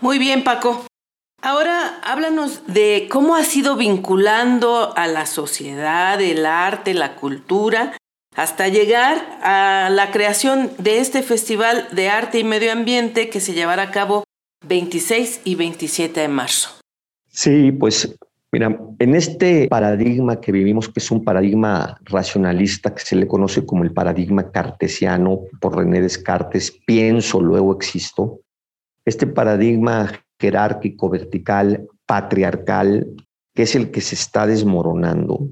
Muy 0.00 0.18
bien, 0.18 0.44
Paco. 0.44 0.86
Ahora 1.42 2.00
háblanos 2.02 2.66
de 2.66 3.08
cómo 3.10 3.36
has 3.36 3.54
ido 3.56 3.76
vinculando 3.76 4.96
a 4.96 5.06
la 5.06 5.26
sociedad, 5.26 6.20
el 6.20 6.46
arte, 6.46 6.94
la 6.94 7.16
cultura, 7.16 7.96
hasta 8.34 8.68
llegar 8.68 9.38
a 9.42 9.88
la 9.90 10.10
creación 10.10 10.70
de 10.78 10.98
este 10.98 11.22
Festival 11.22 11.88
de 11.92 12.08
Arte 12.10 12.38
y 12.38 12.44
Medio 12.44 12.72
Ambiente 12.72 13.30
que 13.30 13.40
se 13.40 13.54
llevará 13.54 13.84
a 13.84 13.90
cabo 13.90 14.24
26 14.66 15.42
y 15.44 15.54
27 15.54 16.20
de 16.20 16.28
marzo. 16.28 16.70
Sí, 17.30 17.72
pues 17.72 18.14
mira, 18.52 18.78
en 18.98 19.14
este 19.14 19.68
paradigma 19.68 20.40
que 20.40 20.52
vivimos, 20.52 20.88
que 20.88 21.00
es 21.00 21.10
un 21.10 21.24
paradigma 21.24 21.98
racionalista 22.04 22.94
que 22.94 23.02
se 23.02 23.16
le 23.16 23.26
conoce 23.26 23.64
como 23.64 23.84
el 23.84 23.92
paradigma 23.92 24.50
cartesiano 24.50 25.40
por 25.60 25.76
René 25.76 26.00
Descartes, 26.00 26.72
pienso, 26.86 27.40
luego 27.40 27.74
existo, 27.74 28.40
este 29.04 29.26
paradigma 29.26 30.12
jerárquico, 30.38 31.08
vertical, 31.08 31.86
patriarcal, 32.06 33.06
que 33.54 33.62
es 33.62 33.74
el 33.74 33.90
que 33.90 34.00
se 34.00 34.14
está 34.14 34.46
desmoronando, 34.46 35.48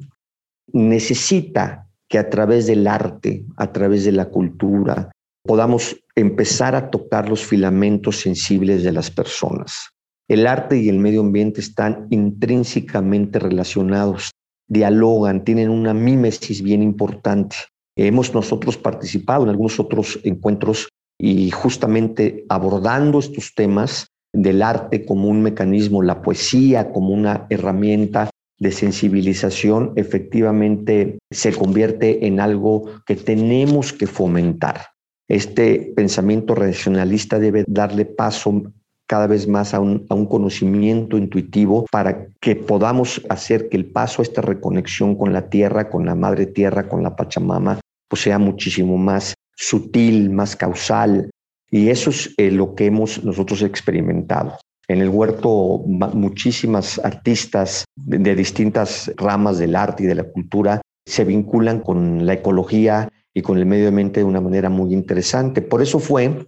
necesita 0.73 1.89
que 2.09 2.19
a 2.19 2.29
través 2.29 2.67
del 2.67 2.87
arte, 2.87 3.45
a 3.57 3.73
través 3.73 4.05
de 4.05 4.13
la 4.13 4.27
cultura, 4.27 5.11
podamos 5.43 5.97
empezar 6.15 6.75
a 6.75 6.91
tocar 6.91 7.29
los 7.29 7.45
filamentos 7.45 8.21
sensibles 8.21 8.83
de 8.83 8.93
las 8.93 9.11
personas. 9.11 9.94
El 10.29 10.47
arte 10.47 10.79
y 10.79 10.89
el 10.89 10.99
medio 10.99 11.21
ambiente 11.21 11.61
están 11.61 12.07
intrínsecamente 12.11 13.39
relacionados, 13.39 14.31
dialogan, 14.69 15.45
tienen 15.45 15.69
una 15.71 15.93
mímesis 15.93 16.63
bien 16.63 16.83
importante. 16.83 17.57
Hemos 17.97 18.33
nosotros 18.33 18.77
participado 18.79 19.45
en 19.45 19.51
algunos 19.51 19.79
otros 19.79 20.19
encuentros 20.25 20.89
y 21.21 21.51
justamente 21.51 22.45
abordando 22.49 23.19
estos 23.19 23.53
temas 23.55 24.07
del 24.33 24.63
arte 24.63 25.05
como 25.05 25.29
un 25.29 25.43
mecanismo, 25.43 26.03
la 26.03 26.23
poesía 26.23 26.91
como 26.91 27.11
una 27.11 27.47
herramienta 27.51 28.31
de 28.59 28.73
sensibilización, 28.73 29.93
efectivamente 29.97 31.19
se 31.31 31.53
convierte 31.53 32.27
en 32.27 32.41
algo 32.41 32.87
que 33.07 33.15
tenemos 33.17 33.93
que 33.93 34.07
fomentar. 34.07 34.87
Este 35.29 35.93
pensamiento 35.95 36.55
racionalista 36.55 37.39
debe 37.39 37.65
darle 37.67 38.07
paso 38.07 38.63
cada 39.07 39.27
vez 39.27 39.47
más 39.47 39.75
a 39.75 39.81
un, 39.81 40.07
a 40.09 40.15
un, 40.15 40.27
conocimiento 40.27 41.19
intuitivo 41.19 41.87
para 41.91 42.27
que 42.41 42.57
podamos 42.57 43.21
hacer 43.29 43.69
que 43.69 43.77
el 43.77 43.87
paso 43.87 44.23
a 44.23 44.25
esta 44.25 44.41
reconexión 44.41 45.15
con 45.17 45.33
la 45.33 45.49
tierra, 45.49 45.91
con 45.91 46.07
la 46.07 46.15
madre 46.15 46.47
tierra, 46.47 46.89
con 46.89 47.03
la 47.03 47.15
Pachamama, 47.15 47.81
pues 48.09 48.23
sea 48.23 48.39
muchísimo 48.39 48.97
más 48.97 49.35
sutil, 49.57 50.31
más 50.31 50.57
causal. 50.57 51.31
Y 51.71 51.89
eso 51.89 52.11
es 52.11 52.33
eh, 52.37 52.51
lo 52.51 52.75
que 52.75 52.87
hemos 52.87 53.23
nosotros 53.25 53.63
experimentado. 53.63 54.57
En 54.87 55.01
el 55.01 55.09
huerto 55.09 55.83
muchísimas 55.87 56.99
artistas 56.99 57.85
de, 57.97 58.19
de 58.19 58.35
distintas 58.35 59.11
ramas 59.17 59.59
del 59.59 59.77
arte 59.77 60.05
y 60.05 60.07
de 60.07 60.15
la 60.15 60.25
cultura 60.25 60.81
se 61.07 61.25
vinculan 61.25 61.81
con 61.81 62.27
la 62.27 62.35
ecología 62.35 63.09
y 63.35 63.43
con 63.43 63.59
el 63.59 63.67
medio 63.67 63.89
ambiente 63.89 64.21
de 64.21 64.25
una 64.25 64.41
manera 64.41 64.71
muy 64.71 64.93
interesante. 64.93 65.63
Por 65.63 65.83
eso 65.83 65.99
fue 65.99 66.47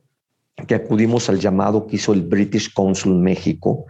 que 0.66 0.74
acudimos 0.74 1.28
al 1.28 1.38
llamado 1.38 1.86
que 1.86 1.96
hizo 1.96 2.12
el 2.12 2.22
British 2.22 2.72
Council 2.72 3.14
México 3.14 3.86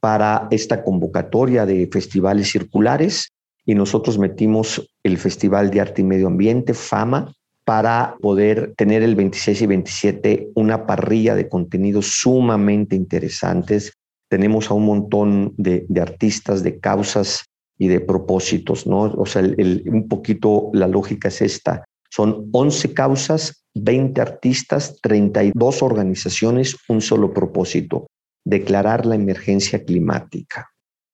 para 0.00 0.48
esta 0.50 0.82
convocatoria 0.82 1.66
de 1.66 1.88
festivales 1.92 2.50
circulares 2.50 3.32
y 3.64 3.74
nosotros 3.74 4.18
metimos 4.18 4.90
el 5.04 5.18
Festival 5.18 5.70
de 5.70 5.80
Arte 5.80 6.00
y 6.00 6.04
Medio 6.04 6.26
Ambiente, 6.26 6.74
FAMA, 6.74 7.32
para 7.64 8.16
poder 8.20 8.74
tener 8.76 9.02
el 9.02 9.14
26 9.14 9.62
y 9.62 9.66
27 9.66 10.48
una 10.54 10.86
parrilla 10.86 11.34
de 11.34 11.48
contenidos 11.48 12.06
sumamente 12.06 12.96
interesantes. 12.96 13.92
Tenemos 14.28 14.70
a 14.70 14.74
un 14.74 14.86
montón 14.86 15.54
de, 15.56 15.86
artistas, 16.00 16.64
de 16.64 16.80
causas 16.80 17.44
y 17.78 17.88
de 17.88 18.00
propósitos, 18.00 18.86
¿no? 18.86 19.02
O 19.02 19.26
sea, 19.26 19.42
un 19.42 20.08
poquito 20.08 20.70
la 20.72 20.88
lógica 20.88 21.28
es 21.28 21.42
esta. 21.42 21.84
Son 22.10 22.48
11 22.52 22.92
causas, 22.92 23.64
20 23.74 24.20
artistas, 24.20 24.98
32 25.00 25.82
organizaciones, 25.82 26.76
un 26.88 27.00
solo 27.00 27.32
propósito, 27.32 28.08
declarar 28.44 29.06
la 29.06 29.14
emergencia 29.14 29.84
climática. 29.84 30.70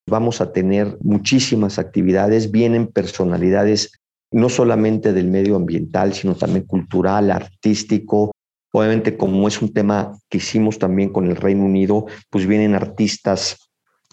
Vamos 0.09 0.41
a 0.41 0.53
tener 0.53 0.97
muchísimas 1.01 1.79
actividades, 1.79 2.51
vienen 2.51 2.87
personalidades 2.87 3.91
no 4.31 4.49
solamente 4.49 5.13
del 5.13 5.27
medio 5.27 5.55
ambiental, 5.55 6.13
sino 6.13 6.35
también 6.35 6.65
cultural, 6.65 7.31
artístico. 7.31 8.31
Obviamente, 8.73 9.17
como 9.17 9.47
es 9.47 9.61
un 9.61 9.73
tema 9.73 10.17
que 10.29 10.37
hicimos 10.37 10.79
también 10.79 11.09
con 11.09 11.27
el 11.27 11.35
Reino 11.35 11.63
Unido, 11.63 12.05
pues 12.29 12.45
vienen 12.45 12.75
artistas 12.75 13.66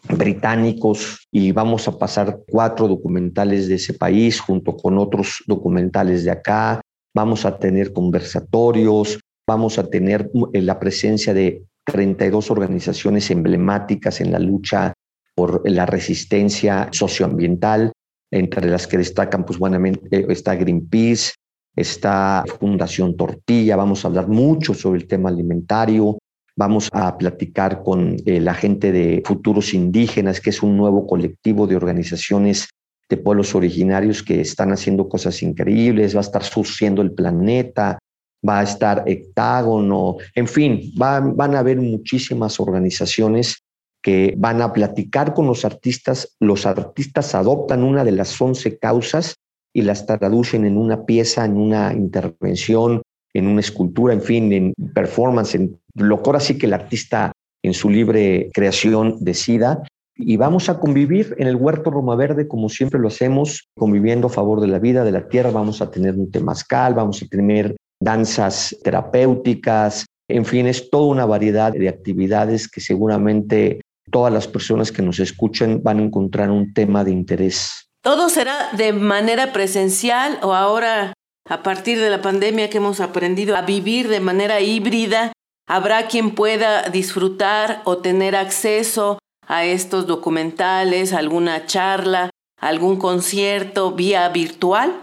británicos 0.08 1.26
y 1.30 1.52
vamos 1.52 1.88
a 1.88 1.98
pasar 1.98 2.40
cuatro 2.46 2.88
documentales 2.88 3.68
de 3.68 3.76
ese 3.76 3.94
país 3.94 4.40
junto 4.40 4.76
con 4.76 4.98
otros 4.98 5.42
documentales 5.46 6.24
de 6.24 6.30
acá. 6.30 6.80
Vamos 7.14 7.44
a 7.44 7.58
tener 7.58 7.92
conversatorios, 7.92 9.18
vamos 9.46 9.78
a 9.78 9.88
tener 9.88 10.30
eh, 10.52 10.62
la 10.62 10.78
presencia 10.78 11.32
de 11.32 11.64
32 11.84 12.50
organizaciones 12.50 13.30
emblemáticas 13.30 14.20
en 14.20 14.32
la 14.32 14.38
lucha 14.38 14.94
por 15.34 15.68
la 15.68 15.86
resistencia 15.86 16.88
socioambiental, 16.92 17.92
entre 18.30 18.68
las 18.68 18.86
que 18.86 18.98
destacan, 18.98 19.44
pues 19.44 19.58
buenamente, 19.58 20.00
eh, 20.10 20.26
está 20.28 20.54
Greenpeace, 20.54 21.32
está 21.76 22.44
Fundación 22.58 23.16
Tortilla, 23.16 23.76
vamos 23.76 24.04
a 24.04 24.08
hablar 24.08 24.28
mucho 24.28 24.74
sobre 24.74 25.00
el 25.00 25.06
tema 25.06 25.28
alimentario, 25.28 26.18
Vamos 26.56 26.88
a 26.92 27.18
platicar 27.18 27.82
con 27.82 28.16
eh, 28.26 28.40
la 28.40 28.54
gente 28.54 28.92
de 28.92 29.22
Futuros 29.24 29.74
Indígenas, 29.74 30.40
que 30.40 30.50
es 30.50 30.62
un 30.62 30.76
nuevo 30.76 31.06
colectivo 31.06 31.66
de 31.66 31.76
organizaciones 31.76 32.68
de 33.08 33.16
pueblos 33.16 33.54
originarios 33.54 34.22
que 34.22 34.40
están 34.40 34.72
haciendo 34.72 35.08
cosas 35.08 35.42
increíbles, 35.42 36.14
va 36.14 36.20
a 36.20 36.22
estar 36.22 36.44
surciendo 36.44 37.02
el 37.02 37.12
planeta, 37.12 37.98
va 38.46 38.60
a 38.60 38.62
estar 38.62 39.02
Hectágono, 39.06 40.16
en 40.34 40.46
fin, 40.46 40.92
van, 40.96 41.36
van 41.36 41.54
a 41.54 41.58
haber 41.58 41.78
muchísimas 41.78 42.60
organizaciones 42.60 43.64
que 44.02 44.34
van 44.36 44.62
a 44.62 44.72
platicar 44.72 45.34
con 45.34 45.46
los 45.46 45.64
artistas, 45.64 46.36
los 46.38 46.66
artistas 46.66 47.34
adoptan 47.34 47.82
una 47.82 48.04
de 48.04 48.12
las 48.12 48.40
11 48.40 48.78
causas 48.78 49.34
y 49.74 49.82
las 49.82 50.06
traducen 50.06 50.64
en 50.66 50.76
una 50.76 51.04
pieza, 51.04 51.44
en 51.44 51.56
una 51.56 51.92
intervención, 51.92 53.02
en 53.34 53.48
una 53.48 53.60
escultura, 53.60 54.14
en 54.14 54.22
fin, 54.22 54.52
en 54.52 54.74
performance, 54.94 55.54
en 55.56 55.80
lo 55.94 56.22
que 56.22 56.30
ahora 56.30 56.40
que 56.58 56.66
el 56.66 56.74
artista 56.74 57.32
en 57.62 57.74
su 57.74 57.88
libre 57.88 58.50
creación 58.52 59.16
decida. 59.20 59.82
Y 60.16 60.36
vamos 60.36 60.68
a 60.68 60.78
convivir 60.78 61.34
en 61.38 61.48
el 61.48 61.56
huerto 61.56 61.90
Roma 61.90 62.14
Verde 62.14 62.46
como 62.46 62.68
siempre 62.68 63.00
lo 63.00 63.08
hacemos, 63.08 63.68
conviviendo 63.76 64.28
a 64.28 64.30
favor 64.30 64.60
de 64.60 64.68
la 64.68 64.78
vida, 64.78 65.02
de 65.02 65.10
la 65.10 65.28
tierra. 65.28 65.50
Vamos 65.50 65.80
a 65.82 65.90
tener 65.90 66.14
un 66.14 66.30
temazcal, 66.30 66.94
vamos 66.94 67.22
a 67.22 67.26
tener 67.26 67.74
danzas 68.00 68.76
terapéuticas, 68.84 70.04
en 70.28 70.44
fin, 70.44 70.66
es 70.66 70.88
toda 70.90 71.06
una 71.06 71.26
variedad 71.26 71.72
de 71.72 71.88
actividades 71.88 72.68
que 72.68 72.80
seguramente 72.80 73.80
todas 74.10 74.32
las 74.32 74.48
personas 74.48 74.90
que 74.90 75.02
nos 75.02 75.18
escuchen 75.18 75.82
van 75.82 75.98
a 75.98 76.02
encontrar 76.02 76.50
un 76.50 76.72
tema 76.72 77.04
de 77.04 77.10
interés. 77.10 77.88
¿Todo 78.02 78.28
será 78.28 78.70
de 78.76 78.92
manera 78.92 79.52
presencial 79.52 80.38
o 80.42 80.54
ahora, 80.54 81.12
a 81.48 81.62
partir 81.62 82.00
de 82.00 82.10
la 82.10 82.22
pandemia 82.22 82.70
que 82.70 82.78
hemos 82.78 83.00
aprendido 83.00 83.56
a 83.56 83.62
vivir 83.62 84.08
de 84.08 84.20
manera 84.20 84.60
híbrida, 84.60 85.32
Habrá 85.66 86.08
quien 86.08 86.34
pueda 86.34 86.90
disfrutar 86.90 87.80
o 87.84 87.98
tener 87.98 88.36
acceso 88.36 89.18
a 89.46 89.64
estos 89.64 90.06
documentales, 90.06 91.12
alguna 91.12 91.64
charla, 91.66 92.30
algún 92.60 92.96
concierto 92.96 93.92
vía 93.92 94.28
virtual. 94.28 94.94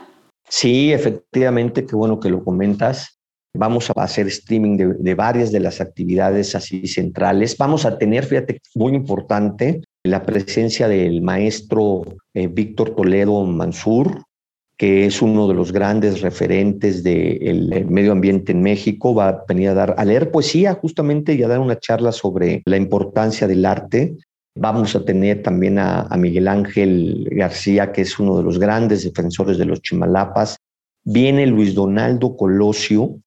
Sí, 0.47 0.91
efectivamente, 0.93 1.85
qué 1.85 1.95
bueno 1.95 2.19
que 2.19 2.29
lo 2.29 2.43
comentas. 2.43 3.17
Vamos 3.53 3.89
a 3.89 4.03
hacer 4.03 4.27
streaming 4.27 4.77
de, 4.77 5.15
varias 5.15 5.51
de 5.51 5.59
las 5.59 5.81
actividades 5.81 6.55
así 6.55 6.87
centrales. 6.87 7.57
Vamos 7.57 7.85
a 7.85 7.97
tener, 7.97 8.25
fíjate, 8.25 8.59
muy 8.75 8.93
importante, 8.93 9.81
la 10.03 10.23
presencia 10.23 10.87
del 10.87 11.21
maestro 11.21 12.03
eh, 12.33 12.47
Víctor 12.47 12.95
Toledo 12.95 13.43
Mansur, 13.45 14.23
que 14.81 15.05
es 15.05 15.21
uno 15.21 15.47
de 15.47 15.53
los 15.53 15.71
grandes 15.71 16.21
referentes 16.21 17.03
del 17.03 17.85
medio 17.87 18.13
ambiente 18.13 18.51
en 18.51 18.63
México, 18.63 19.13
va 19.13 19.29
a 19.29 19.45
venir 19.47 19.69
a, 19.69 19.73
dar, 19.75 19.93
a 19.95 20.03
leer 20.03 20.31
poesía 20.31 20.73
justamente 20.73 21.35
y 21.35 21.43
a 21.43 21.47
dar 21.47 21.59
una 21.59 21.77
charla 21.77 22.11
sobre 22.11 22.63
la 22.65 22.77
importancia 22.77 23.47
del 23.47 23.63
arte. 23.63 24.15
Vamos 24.55 24.95
a 24.95 25.05
tener 25.05 25.43
también 25.43 25.77
a, 25.77 26.07
a 26.09 26.17
Miguel 26.17 26.47
Ángel 26.47 27.29
García, 27.29 27.91
que 27.91 28.01
es 28.01 28.17
uno 28.17 28.35
de 28.35 28.43
los 28.43 28.57
grandes 28.57 29.03
defensores 29.03 29.59
de 29.59 29.65
los 29.65 29.83
Chimalapas. 29.83 30.57
Viene 31.03 31.45
Luis 31.45 31.75
Donaldo 31.75 32.35
Colosio, 32.35 33.19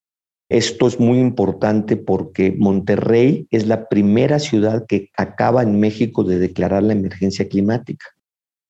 Esto 0.49 0.89
es 0.89 0.99
muy 0.99 1.21
importante 1.21 1.97
porque 1.97 2.53
Monterrey 2.59 3.47
es 3.53 3.69
la 3.69 3.89
primera 3.89 4.41
ciudad 4.41 4.87
que 4.89 5.09
acaba 5.17 5.63
en 5.63 5.79
México 5.79 6.25
de 6.25 6.41
declarar 6.41 6.83
la 6.83 6.95
emergencia 6.95 7.49
climática. 7.49 8.07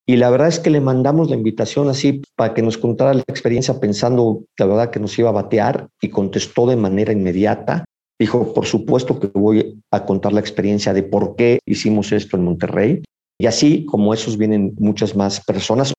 Y 0.07 0.17
la 0.17 0.29
verdad 0.29 0.49
es 0.49 0.59
que 0.59 0.71
le 0.71 0.81
mandamos 0.81 1.31
la 1.31 1.37
invitación 1.37 1.89
así 1.89 2.23
para 2.37 2.53
que 2.53 2.63
nos 2.63 2.77
contara 2.77 3.15
la 3.15 3.25
experiencia 3.27 3.81
pensando, 3.81 4.45
la 4.59 4.67
verdad, 4.67 4.91
que 4.91 5.01
nos 5.01 5.19
iba 5.19 5.31
a 5.31 5.33
batear 5.33 5.89
y 6.01 6.11
contestó 6.11 6.67
de 6.67 6.77
manera 6.77 7.13
inmediata. 7.13 7.85
Dijo, 8.19 8.53
por 8.53 8.67
supuesto 8.67 9.19
que 9.19 9.29
voy 9.29 9.83
a 9.91 10.05
contar 10.05 10.33
la 10.33 10.41
experiencia 10.41 10.93
de 10.93 11.03
por 11.03 11.37
qué 11.37 11.59
hicimos 11.67 12.13
esto 12.13 12.37
en 12.37 12.45
Monterrey. 12.45 13.03
Y 13.39 13.47
así 13.47 13.87
como 13.87 14.13
esos 14.13 14.37
vienen 14.37 14.75
muchas 14.79 15.17
más 15.17 15.43
personas. 15.45 15.95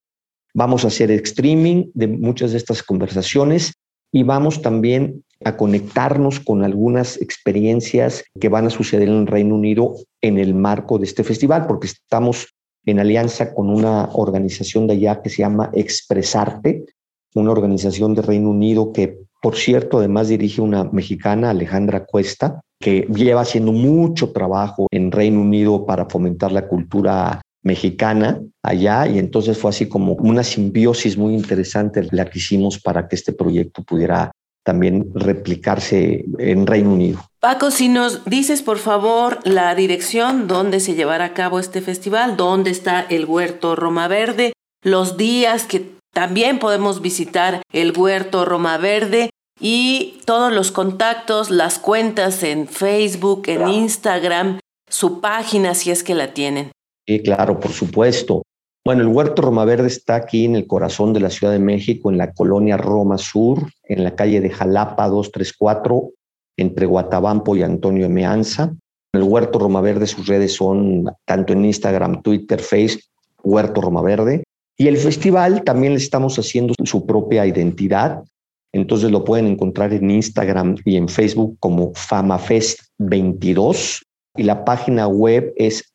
Vamos 0.53 0.85
a 0.85 0.87
hacer 0.87 1.11
streaming 1.11 1.89
de 1.93 2.07
muchas 2.07 2.51
de 2.51 2.57
estas 2.57 2.83
conversaciones 2.83 3.73
y 4.13 4.23
vamos 4.23 4.61
también 4.61 5.23
a 5.43 5.57
conectarnos 5.57 6.39
con 6.39 6.63
algunas 6.63 7.19
experiencias 7.21 8.23
que 8.39 8.47
van 8.47 8.67
a 8.67 8.69
suceder 8.69 9.09
en 9.09 9.21
el 9.21 9.27
Reino 9.27 9.55
Unido 9.55 9.95
en 10.21 10.37
el 10.37 10.53
marco 10.53 10.97
de 10.97 11.05
este 11.05 11.25
festival, 11.25 11.67
porque 11.67 11.87
estamos 11.87 12.47
en 12.86 13.00
alianza 13.00 13.54
con 13.54 13.69
una 13.69 14.10
organización 14.13 14.88
de 14.88 14.93
allá 14.93 15.21
que 15.21 15.30
se 15.30 15.41
llama 15.41 15.71
Expresarte, 15.74 16.86
una 17.34 17.52
organización 17.52 18.15
de 18.15 18.21
Reino 18.21 18.50
Unido 18.50 18.93
que, 18.93 19.19
por 19.41 19.56
cierto, 19.56 20.00
además 20.00 20.30
dirige 20.30 20.62
una 20.62 20.86
mexicana, 20.86 21.50
Alejandra 21.50 22.06
Cuesta, 22.06 22.62
que 22.80 23.08
lleva 23.13 23.41
haciendo 23.41 23.71
mucho 23.71 24.32
trabajo 24.32 24.88
en 24.91 25.12
Reino 25.12 25.41
Unido 25.41 25.86
para 25.86 26.06
fomentar 26.06 26.52
la 26.52 26.67
cultura 26.67 27.41
mexicana 27.63 28.41
allá. 28.63 29.08
Y 29.08 29.19
entonces 29.19 29.58
fue 29.58 29.69
así 29.69 29.88
como 29.88 30.13
una 30.13 30.43
simbiosis 30.43 31.17
muy 31.17 31.34
interesante 31.34 32.08
la 32.12 32.26
que 32.26 32.39
hicimos 32.39 32.80
para 32.80 33.08
que 33.08 33.15
este 33.15 33.34
proyecto 33.34 33.84
pudiera 33.84 34.32
también 34.65 35.12
replicarse 35.13 36.25
en 36.39 36.65
Reino 36.65 36.91
Unido. 36.91 37.19
Paco, 37.39 37.69
si 37.69 37.88
nos 37.88 38.25
dices 38.25 38.63
por 38.63 38.80
favor 38.80 39.39
la 39.43 39.75
dirección 39.75 40.47
donde 40.47 40.80
se 40.80 40.95
llevará 40.95 41.25
a 41.25 41.34
cabo 41.34 41.60
este 41.60 41.82
festival, 41.82 42.36
dónde 42.36 42.71
está 42.71 43.01
el 43.01 43.25
huerto 43.25 43.75
Roma 43.75 44.08
Verde, 44.08 44.54
los 44.84 45.17
días 45.17 45.65
que 45.65 45.91
también 46.12 46.58
podemos 46.58 47.01
visitar 47.01 47.62
el 47.71 47.95
huerto 47.95 48.43
Roma 48.43 48.78
Verde 48.78 49.30
y 49.60 50.19
todos 50.25 50.51
los 50.51 50.71
contactos, 50.71 51.51
las 51.51 51.78
cuentas 51.78 52.41
en 52.41 52.67
Facebook, 52.67 53.43
en 53.45 53.69
Instagram, 53.69 54.60
su 54.89 55.21
página 55.21 55.75
si 55.75 55.91
es 55.91 56.04
que 56.04 56.15
la 56.15 56.34
tienen. 56.34 56.71
Sí, 57.08 57.21
claro, 57.21 57.60
por 57.60 57.71
supuesto. 57.71 58.41
Bueno, 58.88 59.02
el 59.02 59.08
Huerto 59.08 59.41
Roma 59.41 59.65
Verde 59.65 59.88
está 59.88 60.13
aquí 60.13 60.45
en 60.45 60.56
el 60.56 60.67
corazón 60.67 61.12
de 61.12 61.19
la 61.19 61.32
Ciudad 61.32 61.52
de 61.52 61.58
México, 61.58 62.12
en 62.12 62.19
la 62.19 62.34
colonia 62.34 62.78
Roma 62.78 63.17
Sur, 63.17 63.67
en 63.86 64.04
la 64.04 64.15
calle 64.15 64.41
de 64.41 64.52
Jalapa 64.52 65.08
234, 65.08 66.12
entre 66.58 66.86
Guatabampo 66.86 67.56
y 67.56 67.63
Antonio 67.63 68.08
Meanza. 68.10 68.76
El 69.13 69.24
Huerto 69.24 69.58
Roma 69.58 69.82
Verde, 69.82 70.06
sus 70.06 70.28
redes 70.28 70.54
son 70.54 71.12
tanto 71.26 71.54
en 71.54 71.65
Instagram, 71.65 72.21
Twitter, 72.21 72.60
Facebook, 72.60 73.06
Huerto 73.43 73.82
Roma 73.82 74.04
Verde. 74.04 74.43
Y 74.78 74.88
el 74.88 74.98
festival 74.98 75.63
también 75.63 75.93
le 75.93 76.00
estamos 76.00 76.38
haciendo 76.38 76.76
su 76.84 77.08
propia 77.08 77.48
identidad. 77.48 78.24
Entonces 78.71 79.10
lo 79.10 79.24
pueden 79.24 79.48
encontrar 79.48 79.93
en 79.93 80.12
Instagram 80.12 80.76
y 80.86 80.98
en 80.98 81.10
Facebook 81.10 81.58
como 81.60 81.91
FamaFest22 81.93 84.04
y 84.38 84.43
la 84.43 84.63
página 84.63 85.08
web 85.08 85.52
es 85.56 85.91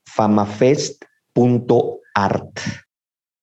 famafest.art. 2.15 2.61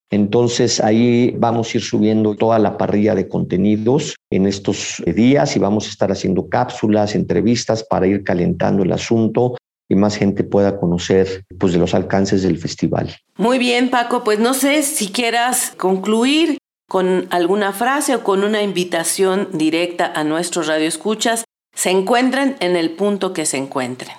Entonces 0.09 0.79
ahí 0.79 1.35
vamos 1.37 1.73
a 1.73 1.77
ir 1.77 1.83
subiendo 1.83 2.35
toda 2.35 2.59
la 2.59 2.77
parrilla 2.77 3.13
de 3.13 3.27
contenidos 3.27 4.15
en 4.31 4.47
estos 4.47 5.03
días 5.05 5.55
y 5.55 5.59
vamos 5.59 5.87
a 5.87 5.89
estar 5.89 6.11
haciendo 6.11 6.47
cápsulas, 6.47 7.13
entrevistas 7.13 7.83
para 7.83 8.07
ir 8.07 8.23
calentando 8.23 8.83
el 8.83 8.93
asunto 8.93 9.57
y 9.89 9.95
más 9.95 10.15
gente 10.15 10.45
pueda 10.45 10.79
conocer 10.79 11.43
pues 11.59 11.73
de 11.73 11.79
los 11.79 11.93
alcances 11.93 12.41
del 12.41 12.57
festival. 12.57 13.15
Muy 13.37 13.57
bien, 13.57 13.89
Paco, 13.89 14.23
pues 14.23 14.39
no 14.39 14.53
sé 14.53 14.83
si 14.83 15.09
quieras 15.09 15.73
concluir 15.77 16.57
con 16.89 17.27
alguna 17.29 17.73
frase 17.73 18.15
o 18.15 18.23
con 18.23 18.45
una 18.45 18.61
invitación 18.61 19.49
directa 19.51 20.13
a 20.15 20.23
nuestros 20.23 20.67
radioescuchas. 20.67 21.43
Se 21.75 21.91
encuentren 21.91 22.55
en 22.61 22.77
el 22.77 22.91
punto 22.91 23.33
que 23.33 23.45
se 23.45 23.57
encuentren. 23.57 24.15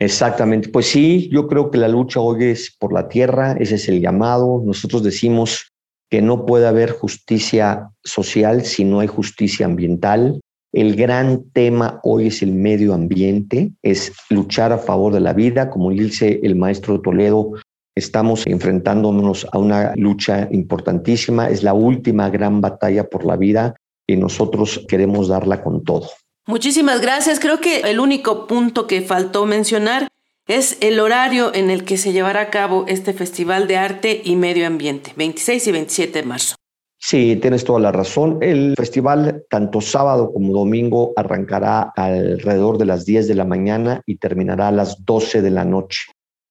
Exactamente, 0.00 0.70
pues 0.70 0.86
sí, 0.86 1.28
yo 1.30 1.46
creo 1.46 1.70
que 1.70 1.76
la 1.76 1.86
lucha 1.86 2.20
hoy 2.20 2.44
es 2.44 2.74
por 2.78 2.90
la 2.90 3.08
tierra, 3.08 3.52
ese 3.60 3.74
es 3.74 3.86
el 3.86 4.00
llamado. 4.00 4.62
Nosotros 4.64 5.02
decimos 5.02 5.72
que 6.10 6.22
no 6.22 6.46
puede 6.46 6.66
haber 6.66 6.92
justicia 6.92 7.90
social 8.02 8.64
si 8.64 8.84
no 8.84 9.00
hay 9.00 9.08
justicia 9.08 9.66
ambiental. 9.66 10.40
El 10.72 10.96
gran 10.96 11.50
tema 11.52 12.00
hoy 12.02 12.28
es 12.28 12.42
el 12.42 12.54
medio 12.54 12.94
ambiente, 12.94 13.72
es 13.82 14.12
luchar 14.30 14.72
a 14.72 14.78
favor 14.78 15.12
de 15.12 15.20
la 15.20 15.34
vida, 15.34 15.68
como 15.68 15.90
dice 15.90 16.40
el 16.42 16.56
maestro 16.56 17.02
Toledo, 17.02 17.52
estamos 17.94 18.46
enfrentándonos 18.46 19.46
a 19.52 19.58
una 19.58 19.94
lucha 19.96 20.48
importantísima, 20.50 21.50
es 21.50 21.62
la 21.62 21.74
última 21.74 22.30
gran 22.30 22.62
batalla 22.62 23.04
por 23.04 23.26
la 23.26 23.36
vida 23.36 23.74
y 24.06 24.16
nosotros 24.16 24.82
queremos 24.88 25.28
darla 25.28 25.62
con 25.62 25.84
todo. 25.84 26.08
Muchísimas 26.50 27.00
gracias. 27.00 27.38
Creo 27.38 27.60
que 27.60 27.82
el 27.82 28.00
único 28.00 28.48
punto 28.48 28.88
que 28.88 29.02
faltó 29.02 29.46
mencionar 29.46 30.08
es 30.48 30.78
el 30.80 30.98
horario 30.98 31.54
en 31.54 31.70
el 31.70 31.84
que 31.84 31.96
se 31.96 32.12
llevará 32.12 32.40
a 32.40 32.50
cabo 32.50 32.86
este 32.88 33.12
Festival 33.12 33.68
de 33.68 33.76
Arte 33.76 34.20
y 34.24 34.34
Medio 34.34 34.66
Ambiente, 34.66 35.12
26 35.14 35.68
y 35.68 35.70
27 35.70 36.22
de 36.22 36.26
marzo. 36.26 36.56
Sí, 36.98 37.38
tienes 37.40 37.62
toda 37.62 37.78
la 37.78 37.92
razón. 37.92 38.38
El 38.40 38.74
festival, 38.76 39.44
tanto 39.48 39.80
sábado 39.80 40.32
como 40.32 40.52
domingo, 40.52 41.12
arrancará 41.14 41.92
alrededor 41.94 42.78
de 42.78 42.86
las 42.86 43.06
10 43.06 43.28
de 43.28 43.34
la 43.36 43.44
mañana 43.44 44.02
y 44.04 44.16
terminará 44.16 44.68
a 44.68 44.72
las 44.72 45.04
12 45.04 45.42
de 45.42 45.50
la 45.52 45.64
noche 45.64 46.10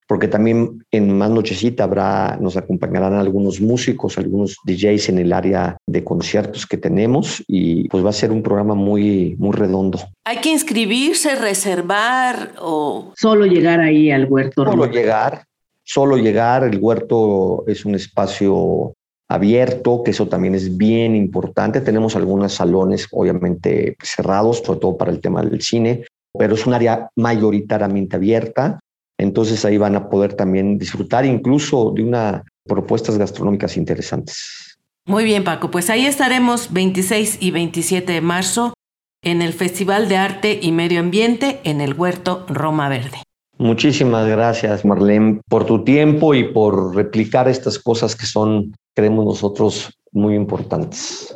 porque 0.10 0.28
también 0.28 0.84
en 0.89 1.15
más 1.15 1.30
nochecita 1.30 1.84
habrá, 1.84 2.36
nos 2.41 2.58
acompañarán 2.58 3.13
algunos 3.13 3.62
músicos, 3.62 4.17
algunos 4.17 4.58
DJs 4.65 5.10
en 5.10 5.19
el 5.19 5.32
área 5.32 5.78
de 5.86 6.04
conciertos 6.04 6.65
que 6.65 6.78
tenemos 6.78 7.43
y 7.48 7.88
pues 7.89 8.04
va 8.04 8.10
a 8.10 8.13
ser 8.13 8.32
un 8.32 8.41
programa 8.41 8.74
muy, 8.74 9.36
muy 9.38 9.52
redondo. 9.52 10.00
¿Hay 10.26 10.38
que 10.38 10.50
inscribirse, 10.50 11.36
reservar 11.36 12.54
o...? 12.60 13.13
Solo 13.15 13.45
llegar 13.45 13.82
ahí 13.82 14.10
al 14.10 14.26
huerto. 14.26 14.65
Solo 14.65 14.88
llegar, 14.88 15.45
solo 15.84 16.17
llegar. 16.17 16.63
El 16.63 16.80
huerto 16.80 17.63
es 17.67 17.86
un 17.86 17.93
espacio 17.93 18.95
abierto, 19.28 20.02
que 20.02 20.10
eso 20.10 20.28
también 20.28 20.56
es 20.56 20.76
bien 20.76 21.15
importante. 21.15 21.82
Tenemos 21.82 22.15
algunos 22.15 22.56
salones, 22.56 23.08
obviamente, 23.12 23.95
cerrados, 24.02 24.63
sobre 24.65 24.80
todo 24.80 24.98
para 24.98 25.12
el 25.12 25.22
tema 25.22 25.43
del 25.43 25.62
cine, 25.62 26.08
pero 26.36 26.56
es 26.56 26.65
un 26.65 26.74
área 26.74 27.12
mayoritariamente 27.15 28.15
abierta 28.15 28.80
entonces 29.19 29.63
ahí 29.65 29.77
van 29.77 29.95
a 29.95 30.10
poder 30.10 30.34
también 30.34 30.77
disfrutar 30.77 31.25
incluso 31.25 31.91
de 31.95 32.03
unas 32.03 32.41
propuestas 32.65 33.17
gastronómicas 33.17 33.77
interesantes. 33.77 34.77
Muy 35.05 35.23
bien, 35.23 35.43
Paco. 35.43 35.69
Pues 35.69 35.89
ahí 35.89 36.05
estaremos 36.05 36.71
26 36.71 37.38
y 37.41 37.51
27 37.51 38.13
de 38.13 38.21
marzo 38.21 38.73
en 39.21 39.41
el 39.41 39.53
Festival 39.53 40.08
de 40.08 40.17
Arte 40.17 40.60
y 40.62 40.71
Medio 40.71 41.01
Ambiente 41.01 41.60
en 41.63 41.82
el 41.82 41.93
Huerto 41.93 42.45
Roma 42.47 42.89
Verde. 42.89 43.17
Muchísimas 43.58 44.25
gracias, 44.25 44.86
Marlene, 44.86 45.41
por 45.49 45.65
tu 45.65 45.84
tiempo 45.84 46.34
y 46.34 46.45
por 46.53 46.95
replicar 46.95 47.49
estas 47.49 47.77
cosas 47.77 48.15
que 48.15 48.25
son, 48.25 48.73
creemos 48.95 49.25
nosotros, 49.25 49.91
muy 50.13 50.36
importantes. 50.36 51.36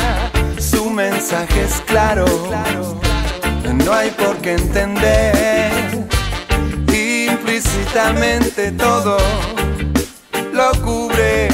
mensaje 1.09 1.63
es 1.63 1.81
claro, 1.87 2.25
no 3.85 3.93
hay 3.93 4.11
por 4.11 4.37
qué 4.37 4.53
entender 4.53 5.71
implícitamente 7.27 8.71
todo 8.73 9.17
lo 10.53 10.71
cubre. 10.83 11.47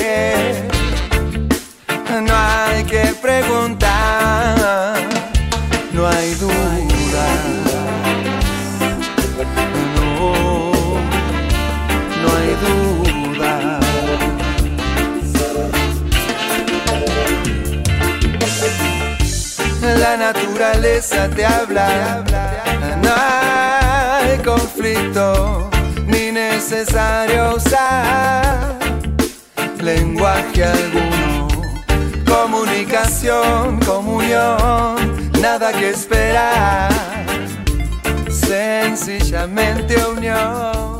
No 2.27 2.33
hay 2.35 2.83
que 2.83 3.13
preguntar, 3.21 4.97
no 5.93 6.07
hay 6.07 6.33
duda. 6.35 6.96
Naturaleza 20.77 21.27
te 21.29 21.43
habla, 21.43 22.23
no 23.01 23.09
hay 23.17 24.37
conflicto 24.39 25.69
ni 26.05 26.31
necesario 26.31 27.55
usar 27.55 28.77
lenguaje 29.81 30.65
alguno. 30.65 31.47
Comunicación, 32.25 33.79
comunión, 33.79 35.31
nada 35.41 35.71
que 35.73 35.89
esperar, 35.89 36.91
sencillamente 38.29 39.95
unión. 40.05 40.96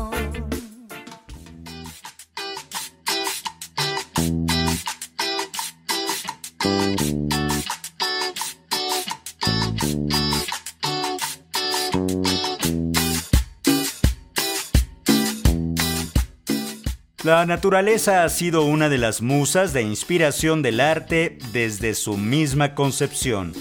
La 17.28 17.44
naturaleza 17.44 18.24
ha 18.24 18.28
sido 18.30 18.64
una 18.64 18.88
de 18.88 18.96
las 18.96 19.20
musas 19.20 19.74
de 19.74 19.82
inspiración 19.82 20.62
del 20.62 20.80
arte 20.80 21.36
desde 21.52 21.92
su 21.92 22.16
misma 22.16 22.74
concepción. 22.74 23.52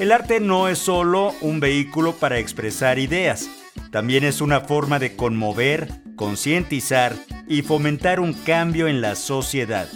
El 0.00 0.10
arte 0.10 0.40
no 0.40 0.66
es 0.66 0.80
solo 0.80 1.32
un 1.40 1.60
vehículo 1.60 2.16
para 2.16 2.40
expresar 2.40 2.98
ideas, 2.98 3.48
también 3.92 4.24
es 4.24 4.40
una 4.40 4.62
forma 4.62 4.98
de 4.98 5.14
conmover, 5.14 6.02
concientizar 6.16 7.14
y 7.46 7.62
fomentar 7.62 8.18
un 8.18 8.32
cambio 8.32 8.88
en 8.88 9.00
la 9.00 9.14
sociedad. 9.14 9.86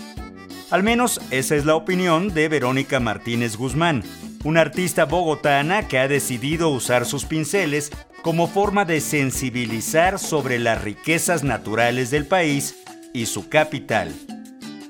Al 0.70 0.84
menos 0.84 1.20
esa 1.32 1.56
es 1.56 1.64
la 1.64 1.74
opinión 1.74 2.32
de 2.32 2.48
Verónica 2.48 3.00
Martínez 3.00 3.56
Guzmán, 3.56 4.04
una 4.44 4.60
artista 4.60 5.04
bogotana 5.04 5.88
que 5.88 5.98
ha 5.98 6.06
decidido 6.06 6.68
usar 6.68 7.06
sus 7.06 7.24
pinceles 7.24 7.90
como 8.22 8.46
forma 8.46 8.84
de 8.84 9.00
sensibilizar 9.00 10.20
sobre 10.20 10.60
las 10.60 10.80
riquezas 10.80 11.42
naturales 11.42 12.12
del 12.12 12.24
país 12.24 12.83
y 13.14 13.24
su 13.24 13.48
capital. 13.48 14.12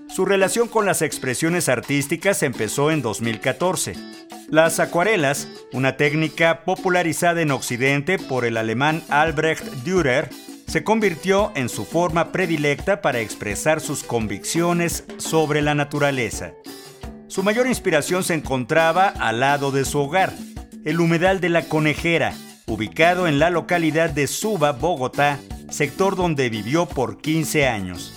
Su 0.08 0.24
relación 0.24 0.66
con 0.66 0.86
las 0.86 1.02
expresiones 1.02 1.68
artísticas 1.68 2.42
empezó 2.42 2.90
en 2.90 3.02
2014. 3.02 3.94
Las 4.48 4.80
acuarelas, 4.80 5.46
una 5.72 5.96
técnica 5.96 6.64
popularizada 6.64 7.42
en 7.42 7.52
Occidente 7.52 8.18
por 8.18 8.44
el 8.44 8.56
alemán 8.56 9.02
Albrecht 9.08 9.64
Dürer, 9.84 10.30
se 10.66 10.82
convirtió 10.82 11.52
en 11.54 11.68
su 11.68 11.84
forma 11.84 12.32
predilecta 12.32 13.02
para 13.02 13.20
expresar 13.20 13.80
sus 13.80 14.02
convicciones 14.02 15.04
sobre 15.18 15.62
la 15.62 15.74
naturaleza. 15.74 16.52
Su 17.28 17.42
mayor 17.42 17.66
inspiración 17.66 18.24
se 18.24 18.34
encontraba 18.34 19.08
al 19.08 19.40
lado 19.40 19.70
de 19.70 19.84
su 19.84 19.98
hogar, 19.98 20.32
el 20.84 21.00
humedal 21.00 21.40
de 21.40 21.48
la 21.48 21.62
Conejera, 21.62 22.34
ubicado 22.66 23.26
en 23.26 23.38
la 23.38 23.50
localidad 23.50 24.10
de 24.10 24.26
Suba, 24.26 24.72
Bogotá, 24.72 25.38
sector 25.70 26.16
donde 26.16 26.50
vivió 26.50 26.86
por 26.86 27.20
15 27.20 27.66
años. 27.66 28.12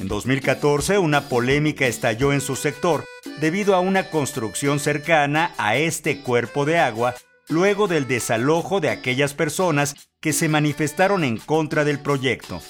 En 0.00 0.08
2014, 0.08 0.98
una 0.98 1.28
polémica 1.28 1.86
estalló 1.86 2.32
en 2.32 2.40
su 2.40 2.56
sector 2.56 3.04
debido 3.40 3.74
a 3.74 3.80
una 3.80 4.10
construcción 4.10 4.80
cercana 4.80 5.52
a 5.58 5.76
este 5.76 6.20
cuerpo 6.22 6.64
de 6.64 6.78
agua 6.78 7.14
luego 7.48 7.88
del 7.88 8.06
desalojo 8.06 8.80
de 8.80 8.88
aquellas 8.88 9.34
personas 9.34 10.08
que 10.20 10.32
se 10.32 10.48
manifestaron 10.48 11.24
en 11.24 11.36
contra 11.36 11.84
del 11.84 11.98
proyecto. 11.98 12.62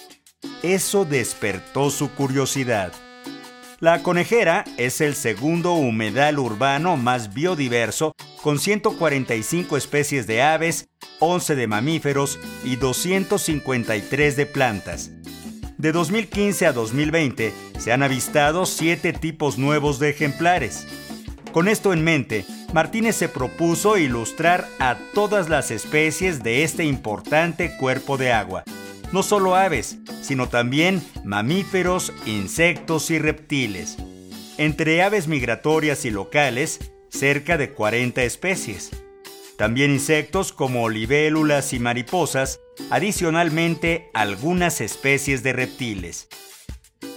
Eso 0.62 1.04
despertó 1.04 1.90
su 1.90 2.10
curiosidad. 2.10 2.92
La 3.80 4.02
Conejera 4.02 4.66
es 4.76 5.00
el 5.00 5.14
segundo 5.14 5.72
humedal 5.72 6.38
urbano 6.38 6.98
más 6.98 7.32
biodiverso, 7.32 8.14
con 8.42 8.58
145 8.58 9.74
especies 9.78 10.26
de 10.26 10.42
aves, 10.42 10.90
11 11.18 11.56
de 11.56 11.66
mamíferos 11.66 12.38
y 12.62 12.76
253 12.76 14.36
de 14.36 14.44
plantas. 14.44 15.12
De 15.78 15.92
2015 15.92 16.66
a 16.66 16.74
2020 16.74 17.54
se 17.78 17.90
han 17.90 18.02
avistado 18.02 18.66
siete 18.66 19.14
tipos 19.14 19.56
nuevos 19.56 19.98
de 19.98 20.10
ejemplares. 20.10 20.86
Con 21.50 21.66
esto 21.66 21.94
en 21.94 22.04
mente, 22.04 22.44
Martínez 22.74 23.16
se 23.16 23.30
propuso 23.30 23.96
ilustrar 23.96 24.68
a 24.78 24.98
todas 25.14 25.48
las 25.48 25.70
especies 25.70 26.42
de 26.42 26.64
este 26.64 26.84
importante 26.84 27.78
cuerpo 27.78 28.18
de 28.18 28.30
agua, 28.30 28.62
no 29.12 29.22
solo 29.22 29.56
aves, 29.56 29.98
sino 30.22 30.48
también 30.48 31.02
mamíferos, 31.24 32.12
insectos 32.26 33.10
y 33.10 33.18
reptiles. 33.18 33.96
Entre 34.58 35.02
aves 35.02 35.26
migratorias 35.26 36.04
y 36.04 36.10
locales, 36.10 36.92
cerca 37.08 37.56
de 37.58 37.72
40 37.72 38.22
especies. 38.22 38.90
También 39.56 39.90
insectos 39.90 40.52
como 40.52 40.88
libélulas 40.88 41.72
y 41.72 41.78
mariposas, 41.78 42.60
adicionalmente 42.90 44.10
algunas 44.14 44.80
especies 44.80 45.42
de 45.42 45.52
reptiles. 45.52 46.28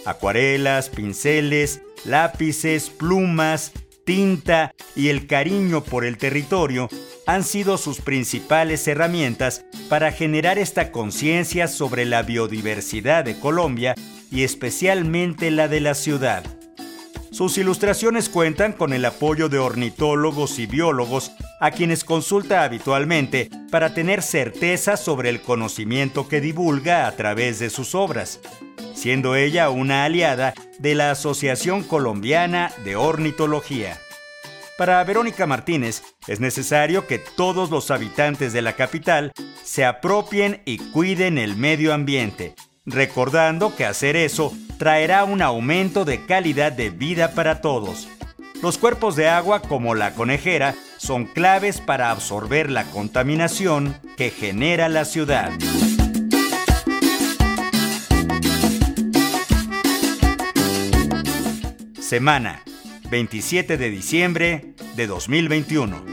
Acuarelas, 0.05 0.89
pinceles, 0.89 1.81
lápices, 2.03 2.89
plumas, 2.89 3.71
tinta 4.05 4.73
y 4.95 5.09
el 5.09 5.27
cariño 5.27 5.83
por 5.83 6.05
el 6.05 6.17
territorio 6.17 6.89
han 7.25 7.43
sido 7.43 7.77
sus 7.77 8.01
principales 8.01 8.87
herramientas 8.87 9.65
para 9.89 10.11
generar 10.11 10.57
esta 10.57 10.91
conciencia 10.91 11.67
sobre 11.67 12.05
la 12.05 12.23
biodiversidad 12.23 13.23
de 13.23 13.39
Colombia 13.39 13.95
y 14.31 14.43
especialmente 14.43 15.51
la 15.51 15.67
de 15.67 15.79
la 15.79 15.93
ciudad. 15.93 16.43
Sus 17.33 17.57
ilustraciones 17.57 18.29
cuentan 18.29 18.73
con 18.73 18.93
el 18.93 19.03
apoyo 19.05 19.49
de 19.49 19.57
ornitólogos 19.57 20.59
y 20.59 20.67
biólogos 20.67 21.31
a 21.59 21.71
quienes 21.71 22.03
consulta 22.03 22.63
habitualmente 22.63 23.49
para 23.71 23.95
tener 23.95 24.21
certeza 24.21 24.97
sobre 24.97 25.29
el 25.29 25.41
conocimiento 25.41 26.27
que 26.27 26.41
divulga 26.41 27.07
a 27.07 27.11
través 27.13 27.57
de 27.57 27.71
sus 27.71 27.95
obras, 27.95 28.39
siendo 28.93 29.35
ella 29.35 29.71
una 29.71 30.05
aliada 30.05 30.53
de 30.77 30.93
la 30.93 31.09
Asociación 31.09 31.81
Colombiana 31.81 32.71
de 32.83 32.95
Ornitología. 32.95 33.97
Para 34.77 35.03
Verónica 35.03 35.47
Martínez 35.47 36.03
es 36.27 36.39
necesario 36.39 37.07
que 37.07 37.17
todos 37.17 37.71
los 37.71 37.89
habitantes 37.89 38.53
de 38.53 38.61
la 38.61 38.73
capital 38.73 39.31
se 39.63 39.85
apropien 39.85 40.61
y 40.65 40.77
cuiden 40.77 41.39
el 41.39 41.55
medio 41.55 41.95
ambiente, 41.95 42.53
recordando 42.85 43.75
que 43.75 43.85
hacer 43.85 44.15
eso 44.15 44.53
traerá 44.77 45.23
un 45.23 45.41
aumento 45.41 46.05
de 46.05 46.25
calidad 46.25 46.71
de 46.71 46.89
vida 46.89 47.33
para 47.33 47.61
todos. 47.61 48.07
Los 48.61 48.77
cuerpos 48.77 49.15
de 49.15 49.27
agua 49.27 49.61
como 49.61 49.95
la 49.95 50.13
conejera 50.13 50.75
son 50.97 51.25
claves 51.25 51.81
para 51.81 52.11
absorber 52.11 52.69
la 52.69 52.85
contaminación 52.85 53.95
que 54.15 54.29
genera 54.29 54.89
la 54.89 55.05
ciudad. 55.05 55.51
Semana 61.99 62.63
27 63.09 63.77
de 63.77 63.89
diciembre 63.89 64.73
de 64.95 65.07
2021. 65.07 66.12